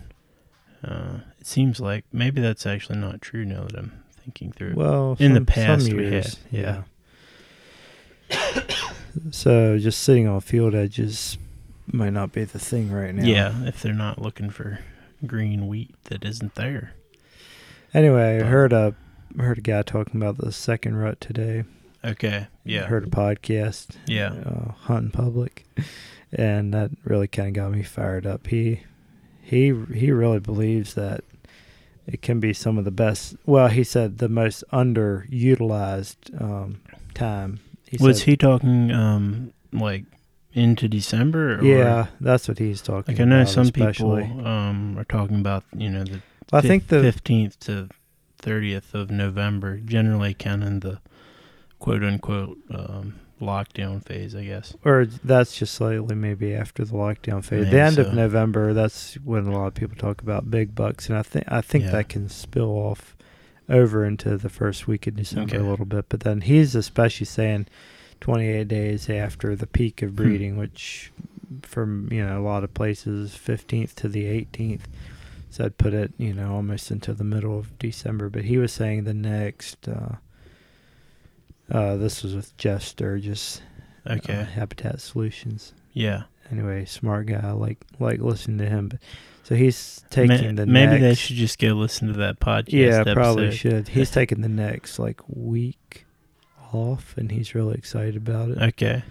Uh, 0.83 1.19
it 1.39 1.45
seems 1.45 1.79
like 1.79 2.05
maybe 2.11 2.41
that's 2.41 2.65
actually 2.65 2.97
not 2.97 3.21
true 3.21 3.45
now 3.45 3.65
that 3.65 3.77
I'm 3.77 4.00
thinking 4.31 4.51
through. 4.51 4.73
Well, 4.75 5.17
In 5.19 5.33
the 5.33 5.41
past 5.41 5.87
some 5.87 5.97
we 5.97 6.03
had, 6.05 6.11
years, 6.13 6.39
yeah. 6.51 6.83
so 9.31 9.77
just 9.77 10.01
sitting 10.01 10.27
on 10.27 10.41
field 10.41 10.73
edges 10.73 11.37
might 11.87 12.11
not 12.11 12.31
be 12.31 12.43
the 12.45 12.59
thing 12.59 12.91
right 12.91 13.13
now. 13.13 13.23
yeah, 13.25 13.63
if 13.65 13.81
they're 13.81 13.93
not 13.93 14.21
looking 14.21 14.49
for 14.49 14.79
green 15.25 15.67
wheat 15.67 15.93
that 16.05 16.23
isn't 16.23 16.55
there. 16.55 16.93
Anyway, 17.93 18.39
I 18.39 18.43
heard 18.45 18.71
a 18.73 18.95
heard 19.37 19.57
a 19.57 19.61
guy 19.61 19.81
talking 19.81 20.21
about 20.21 20.37
the 20.37 20.51
second 20.51 20.95
rut 20.95 21.19
today. 21.19 21.65
Okay. 22.03 22.47
Yeah. 22.63 22.85
Heard 22.85 23.03
a 23.03 23.09
podcast. 23.09 23.95
Yeah. 24.07 24.33
uh, 24.45 24.71
hunting 24.71 25.11
public, 25.11 25.65
and 26.31 26.73
that 26.73 26.91
really 27.03 27.27
kind 27.27 27.49
of 27.49 27.53
got 27.53 27.71
me 27.71 27.83
fired 27.83 28.25
up. 28.25 28.47
He 28.47 28.83
he 29.41 29.73
he 29.93 30.11
really 30.11 30.39
believes 30.39 30.93
that 30.93 31.23
it 32.07 32.21
can 32.21 32.39
be 32.39 32.53
some 32.53 32.77
of 32.77 32.85
the 32.85 32.91
best. 32.91 33.35
Well, 33.45 33.67
he 33.67 33.83
said 33.83 34.17
the 34.17 34.29
most 34.29 34.63
underutilized 34.71 36.41
um, 36.41 36.81
time. 37.13 37.59
He 37.87 37.97
Was 37.99 38.19
said, 38.19 38.25
he 38.27 38.37
talking 38.37 38.91
um 38.91 39.53
like 39.73 40.05
into 40.53 40.87
December? 40.87 41.59
Or, 41.59 41.63
Yeah, 41.63 42.07
that's 42.19 42.47
what 42.47 42.57
he's 42.57 42.81
talking. 42.81 43.15
Like 43.15 43.21
I 43.21 43.25
know 43.25 43.41
about 43.41 43.53
some 43.53 43.63
especially. 43.63 44.23
people 44.23 44.47
um 44.47 44.97
are 44.97 45.03
talking 45.05 45.39
about 45.39 45.63
you 45.75 45.89
know 45.89 46.03
the 46.03 46.21
I 46.53 46.61
think 46.61 46.87
the 46.87 47.01
fifteenth 47.01 47.59
to 47.61 47.89
30th 48.41 48.93
of 48.93 49.11
November, 49.11 49.77
generally 49.77 50.35
in 50.39 50.79
the 50.79 50.99
quote 51.79 52.03
unquote 52.03 52.57
um, 52.73 53.19
lockdown 53.41 54.03
phase, 54.05 54.33
I 54.35 54.45
guess. 54.45 54.73
Or 54.85 55.05
that's 55.05 55.57
just 55.57 55.73
slightly 55.73 56.15
maybe 56.15 56.53
after 56.53 56.85
the 56.85 56.93
lockdown 56.93 57.43
phase. 57.43 57.69
The 57.69 57.81
end 57.81 57.95
so. 57.95 58.03
of 58.03 58.13
November, 58.13 58.73
that's 58.73 59.15
when 59.15 59.47
a 59.47 59.51
lot 59.51 59.67
of 59.67 59.73
people 59.73 59.97
talk 59.97 60.21
about 60.21 60.49
big 60.49 60.73
bucks, 60.75 61.09
and 61.09 61.17
I 61.17 61.23
think 61.23 61.45
I 61.47 61.61
think 61.61 61.85
Yeah. 61.85 61.91
that 61.91 62.09
can 62.09 62.29
spill 62.29 62.69
off 62.69 63.15
over 63.69 64.05
into 64.05 64.37
the 64.37 64.49
first 64.49 64.87
week 64.87 65.07
of 65.07 65.15
December 65.15 65.55
Okay. 65.55 65.65
a 65.65 65.69
little 65.69 65.85
bit. 65.85 66.05
But 66.09 66.21
then 66.21 66.41
he's 66.41 66.75
especially 66.75 67.25
saying 67.25 67.67
28 68.19 68.67
days 68.67 69.09
after 69.09 69.55
the 69.55 69.67
peak 69.67 69.99
Hmm. 69.99 70.05
of 70.07 70.15
breeding, 70.15 70.57
which 70.57 71.11
from 71.63 72.07
you 72.11 72.25
know 72.25 72.39
a 72.39 72.43
lot 72.43 72.63
of 72.63 72.73
places 72.73 73.35
15th 73.35 73.93
to 73.95 74.07
the 74.07 74.25
18th. 74.25 74.87
So 75.49 75.65
I'd 75.65 75.77
put 75.77 75.93
it 75.93 76.13
you 76.17 76.33
know 76.33 76.53
almost 76.53 76.91
into 76.91 77.13
the 77.13 77.23
middle 77.25 77.57
of 77.59 77.77
December. 77.79 78.29
But 78.29 78.45
he 78.45 78.57
was 78.57 78.71
saying 78.71 79.03
the 79.03 79.13
next. 79.13 79.87
Uh, 79.87 80.15
uh, 81.71 81.95
this 81.97 82.21
was 82.23 82.35
with 82.35 82.55
Jeff 82.57 82.83
Sturgis, 82.83 83.61
uh, 84.05 84.17
Habitat 84.27 84.99
Solutions 85.01 85.73
yeah. 85.93 86.23
anyway, 86.51 86.85
smart 86.85 87.27
guy. 87.27 87.41
I 87.43 87.51
like 87.51 87.77
like 87.99 88.19
listening 88.19 88.57
to 88.59 88.65
him. 88.67 88.89
But 88.89 88.99
so 89.43 89.55
he's 89.55 90.01
Ma- 90.03 90.07
taking 90.09 90.55
the 90.55 90.65
maybe 90.65 90.93
they 90.93 91.07
next, 91.09 91.19
should 91.19 91.35
just 91.35 91.59
go 91.59 91.69
listen 91.69 92.07
to 92.07 92.13
that 92.19 92.39
podcast. 92.39 92.71
yeah, 92.73 93.03
probably 93.13 93.51
should. 93.51 93.87
He's 93.89 94.11
taking 94.19 94.41
the 94.41 94.49
next 94.49 94.99
like 94.99 95.21
week 95.27 96.05
off, 96.73 97.15
and 97.17 97.31
he's 97.31 97.53
really 97.55 97.75
excited 97.75 98.15
about 98.15 98.49
it. 98.51 98.57
Okay. 98.59 99.03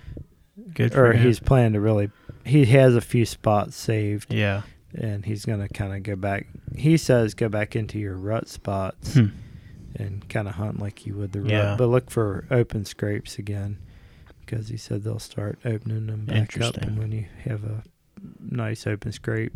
Good 0.74 0.92
for 0.92 1.06
or 1.08 1.12
him. 1.12 1.26
he's 1.26 1.40
planning 1.40 1.72
to 1.74 1.80
really. 1.80 2.10
He 2.44 2.64
has 2.66 2.94
a 2.96 3.00
few 3.00 3.26
spots 3.26 3.76
saved, 3.76 4.32
Yeah. 4.32 4.62
and 4.94 5.24
he's 5.26 5.44
gonna 5.44 5.68
kind 5.68 5.92
of 5.94 6.02
go 6.02 6.16
back. 6.16 6.46
He 6.76 6.96
says 6.96 7.34
go 7.34 7.48
back 7.48 7.76
into 7.76 7.98
your 7.98 8.16
rut 8.16 8.48
spots 8.48 9.14
Hmm. 9.14 9.26
And 9.96 10.28
kind 10.28 10.48
of 10.48 10.54
hunt 10.54 10.78
like 10.80 11.06
you 11.06 11.14
would 11.16 11.32
the 11.32 11.40
rut, 11.40 11.50
Yeah. 11.50 11.74
but 11.78 11.86
look 11.86 12.10
for 12.10 12.46
open 12.50 12.84
scrapes 12.84 13.38
again. 13.38 13.78
Because 14.44 14.68
he 14.68 14.76
said 14.76 15.04
they'll 15.04 15.18
start 15.20 15.58
opening 15.64 16.06
them 16.08 16.24
back 16.24 16.60
up, 16.60 16.76
and 16.78 16.98
when 16.98 17.12
you 17.12 17.26
have 17.44 17.62
a 17.62 17.82
nice 18.40 18.84
open 18.86 19.12
scrape 19.12 19.52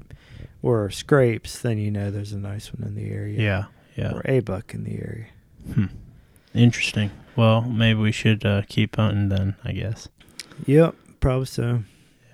or 0.63 0.89
scrapes, 0.91 1.59
then 1.61 1.79
you 1.79 1.91
know 1.91 2.13
there's 2.13 2.33
a 2.33 2.39
nice 2.39 2.73
one 2.73 2.87
in 2.87 2.95
the 2.95 3.11
area. 3.11 3.41
Yeah. 3.41 3.65
Yeah. 3.97 4.13
Or 4.15 4.23
a 4.25 4.39
buck 4.41 4.73
in 4.73 4.85
the 4.85 4.93
area. 4.93 5.27
Hmm. 5.73 5.87
Interesting. 6.55 7.11
Well, 7.35 7.63
maybe 7.63 7.99
we 7.99 8.13
should 8.13 8.45
uh, 8.47 8.63
keep 8.69 8.95
hunting 8.97 9.29
then, 9.31 9.57
I 9.65 9.73
guess. 9.73 10.09
Yep, 10.67 10.95
probably 11.19 11.47
so. 11.47 11.83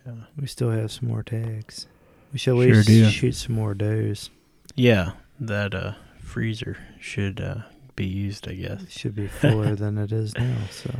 Yeah. 0.06 0.12
We 0.38 0.46
still 0.46 0.70
have 0.70 0.92
some 0.92 1.08
more 1.08 1.22
tags. 1.22 1.86
We 2.32 2.38
should 2.38 2.58
at 2.58 2.62
Sure 2.66 2.74
least 2.76 2.86
do. 2.88 3.08
shoot 3.10 3.32
some 3.34 3.54
more 3.54 3.72
does. 3.74 4.28
Yeah. 4.74 5.12
That 5.40 5.74
uh, 5.74 5.94
freezer 6.20 6.76
should 7.00 7.40
uh, 7.40 7.62
be 7.96 8.06
used, 8.06 8.48
I 8.48 8.54
guess. 8.54 8.82
It 8.82 8.90
should 8.92 9.14
be 9.14 9.26
fuller 9.28 9.74
than 9.82 9.98
it 9.98 10.12
is 10.12 10.34
now. 10.36 10.56
So 10.70 10.90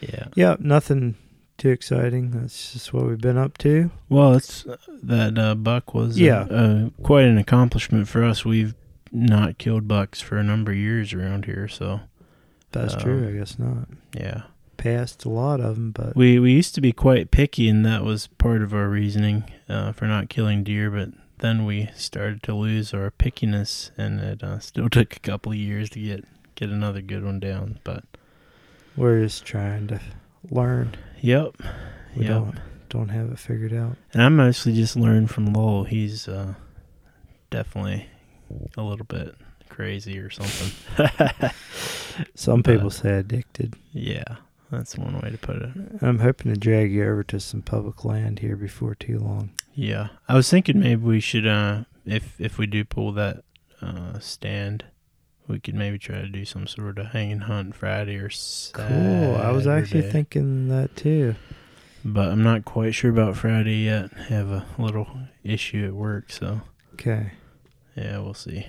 Yeah. 0.00 0.26
yeah, 0.34 0.56
nothing 0.58 1.16
too 1.58 1.70
exciting. 1.70 2.30
That's 2.32 2.72
just 2.72 2.92
what 2.92 3.06
we've 3.06 3.20
been 3.20 3.38
up 3.38 3.58
to. 3.58 3.90
Well, 4.08 4.34
it's 4.34 4.66
uh, 4.66 4.76
that 5.02 5.38
uh, 5.38 5.54
buck 5.54 5.94
was 5.94 6.18
Yeah. 6.18 6.40
uh, 6.42 6.90
quite 7.02 7.24
an 7.26 7.38
accomplishment 7.38 8.08
for 8.08 8.24
us. 8.24 8.44
We've 8.44 8.74
not 9.10 9.58
killed 9.58 9.86
bucks 9.86 10.20
for 10.20 10.38
a 10.38 10.42
number 10.42 10.72
of 10.72 10.78
years 10.78 11.12
around 11.12 11.44
here, 11.44 11.68
so 11.68 12.00
That's 12.72 12.94
Um, 12.94 13.00
true. 13.00 13.28
I 13.28 13.32
guess 13.32 13.58
not. 13.58 13.86
yeah. 14.18 14.42
Passed 14.78 15.26
a 15.26 15.28
lot 15.28 15.60
of 15.60 15.74
them, 15.76 15.90
but 15.92 16.16
We 16.16 16.38
we 16.38 16.52
used 16.52 16.74
to 16.74 16.80
be 16.80 16.90
quite 16.92 17.30
picky, 17.30 17.68
and 17.68 17.84
that 17.84 18.02
was 18.02 18.26
part 18.38 18.62
of 18.62 18.72
our 18.74 18.88
reasoning 18.88 19.44
uh, 19.68 19.92
for 19.92 20.06
not 20.06 20.30
killing 20.30 20.64
deer. 20.64 20.90
But 20.90 21.10
then 21.42 21.64
we 21.66 21.90
started 21.94 22.42
to 22.44 22.54
lose 22.54 22.94
our 22.94 23.10
pickiness, 23.10 23.90
and 23.98 24.18
it 24.18 24.42
uh, 24.42 24.58
still 24.58 24.88
took 24.90 25.14
a 25.14 25.20
couple 25.20 25.52
of 25.52 25.58
years 25.58 25.90
to 25.90 26.00
get 26.00 26.24
get 26.54 26.70
another 26.70 27.02
good 27.02 27.24
one 27.24 27.38
down. 27.40 27.78
But 27.84 28.04
we're 28.96 29.20
just 29.22 29.44
trying 29.44 29.86
to 29.88 30.00
learn. 30.50 30.96
yep, 31.20 31.54
We 32.16 32.22
yep. 32.24 32.30
don't 32.32 32.58
don't 32.88 33.08
have 33.10 33.30
it 33.32 33.38
figured 33.38 33.72
out. 33.74 33.96
And 34.12 34.22
I 34.22 34.28
mostly 34.28 34.72
just 34.74 34.96
learned 34.96 35.30
from 35.30 35.52
Lowell. 35.52 35.84
He's 35.84 36.26
uh, 36.28 36.54
definitely 37.50 38.06
a 38.76 38.82
little 38.82 39.06
bit 39.06 39.34
crazy 39.70 40.18
or 40.18 40.28
something. 40.30 40.70
Some 42.34 42.60
But- 42.62 42.72
people 42.74 42.90
say 42.90 43.16
addicted. 43.18 43.74
yeah, 43.92 44.24
that's 44.70 44.96
one 44.98 45.18
way 45.20 45.30
to 45.30 45.38
put 45.38 45.56
it. 45.56 45.70
I'm 46.02 46.18
hoping 46.18 46.52
to 46.52 46.58
drag 46.60 46.92
you 46.92 47.04
over 47.04 47.22
to 47.24 47.40
some 47.40 47.62
public 47.62 48.04
land 48.04 48.40
here 48.40 48.56
before 48.56 48.94
too 48.94 49.18
long. 49.18 49.50
Yeah, 49.74 50.08
I 50.28 50.34
was 50.34 50.50
thinking 50.50 50.80
maybe 50.80 51.02
we 51.02 51.20
should, 51.20 51.46
uh, 51.46 51.84
if 52.04 52.38
if 52.40 52.58
we 52.58 52.66
do 52.66 52.84
pull 52.84 53.12
that 53.12 53.42
uh, 53.80 54.18
stand, 54.18 54.84
we 55.48 55.58
could 55.60 55.74
maybe 55.74 55.98
try 55.98 56.20
to 56.20 56.28
do 56.28 56.44
some 56.44 56.66
sort 56.66 56.98
of 56.98 57.06
hanging 57.08 57.40
hunt 57.40 57.74
Friday 57.74 58.16
or 58.16 58.28
Saturday. 58.30 58.94
Cool. 58.94 59.36
I 59.36 59.50
was 59.50 59.66
actually 59.66 60.10
thinking 60.10 60.68
that 60.68 60.94
too. 60.96 61.36
but 62.04 62.28
I'm 62.28 62.42
not 62.42 62.64
quite 62.64 62.94
sure 62.94 63.10
about 63.10 63.36
Friday 63.36 63.84
yet. 63.84 64.12
Have 64.28 64.50
a 64.50 64.66
little 64.78 65.08
issue 65.42 65.86
at 65.86 65.94
work, 65.94 66.30
so 66.30 66.60
Okay. 66.94 67.32
yeah, 67.96 68.18
we'll 68.18 68.34
see. 68.34 68.66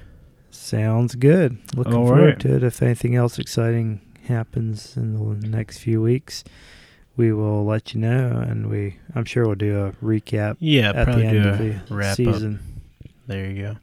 Sounds 0.52 1.16
good. 1.16 1.58
Looking 1.76 1.94
All 1.96 2.08
forward 2.08 2.26
right. 2.26 2.40
to 2.42 2.56
it. 2.56 2.64
If 2.64 2.82
anything 2.82 3.16
else 3.16 3.40
exciting 3.40 4.00
happens 4.28 4.96
in 4.96 5.16
the 5.42 5.48
next 5.48 5.80
few 5.80 6.02
weeks, 6.02 6.44
we 7.16 7.32
will 7.32 7.66
let 7.66 7.94
you 7.94 8.00
know, 8.00 8.44
and 8.48 8.70
we 8.70 8.98
I'm 9.16 9.26
sure 9.26 9.46
we'll 9.46 9.56
do 9.56 9.86
a 9.86 9.92
recap 10.04 10.58
Yeah, 10.60 10.90
at 10.90 10.96
the 10.96 11.04
probably 11.06 11.26
end 11.28 11.44
do 11.44 11.50
of 11.50 11.58
the 11.90 11.94
wrap 11.96 12.20
up. 12.20 12.42
There 13.28 13.50
you 13.50 13.62
go. 13.64 13.76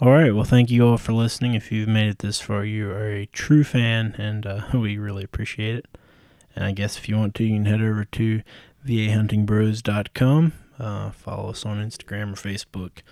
All 0.00 0.10
right. 0.10 0.34
Well, 0.34 0.44
thank 0.44 0.70
you 0.70 0.86
all 0.86 0.96
for 0.96 1.12
listening. 1.12 1.54
If 1.54 1.70
you've 1.70 1.88
made 1.88 2.08
it 2.08 2.18
this 2.20 2.40
far, 2.40 2.64
you 2.64 2.90
are 2.90 3.10
a 3.10 3.26
true 3.26 3.64
fan, 3.64 4.14
and 4.16 4.46
uh, 4.46 4.62
we 4.74 4.96
really 4.98 5.24
appreciate 5.24 5.76
it. 5.76 5.86
And 6.56 6.64
I 6.64 6.72
guess 6.72 6.96
if 6.96 7.08
you 7.08 7.16
want 7.16 7.34
to, 7.36 7.44
you 7.44 7.54
can 7.56 7.64
head 7.66 7.82
over 7.82 8.04
to 8.04 8.42
vahuntingbros.com. 8.86 10.52
Uh, 10.78 11.10
follow 11.10 11.50
us 11.50 11.66
on 11.66 11.84
Instagram 11.84 12.32
or 12.32 12.36
Facebook 12.36 13.02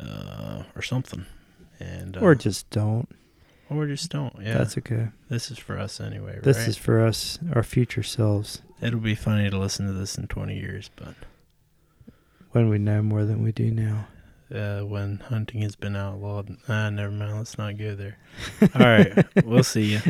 uh, 0.00 0.64
or 0.74 0.82
something. 0.82 1.26
And 1.78 2.16
uh, 2.16 2.20
Or 2.20 2.34
just 2.34 2.68
don't. 2.70 3.08
Or 3.76 3.86
just 3.86 4.10
don't. 4.10 4.34
Yeah, 4.42 4.58
That's 4.58 4.76
okay. 4.78 5.08
this 5.28 5.50
is 5.50 5.58
for 5.58 5.78
us 5.78 6.00
anyway. 6.00 6.38
This 6.42 6.58
right? 6.58 6.68
is 6.68 6.76
for 6.76 7.04
us, 7.04 7.38
our 7.54 7.62
future 7.62 8.02
selves, 8.02 8.62
It'll 8.80 8.98
be 9.00 9.14
funny 9.14 9.48
to 9.48 9.58
listen 9.58 9.86
to 9.86 9.92
this 9.92 10.18
in 10.18 10.26
20 10.26 10.56
years, 10.58 10.90
but 10.96 11.14
when 12.50 12.68
we 12.68 12.78
know 12.78 13.00
more 13.02 13.24
than 13.24 13.42
we 13.42 13.52
do 13.52 13.70
now. 13.70 14.06
uh, 14.54 14.80
when 14.80 15.18
hunting 15.28 15.62
has 15.62 15.76
been 15.76 15.96
outlawed, 15.96 16.56
ah, 16.68 16.90
never 16.90 17.10
mind. 17.12 17.36
Let's 17.38 17.56
not 17.58 17.78
go 17.78 17.94
there. 17.94 18.18
All 18.74 18.80
right, 18.80 19.26
we'll 19.46 19.62
see 19.64 19.92
you. 19.92 20.00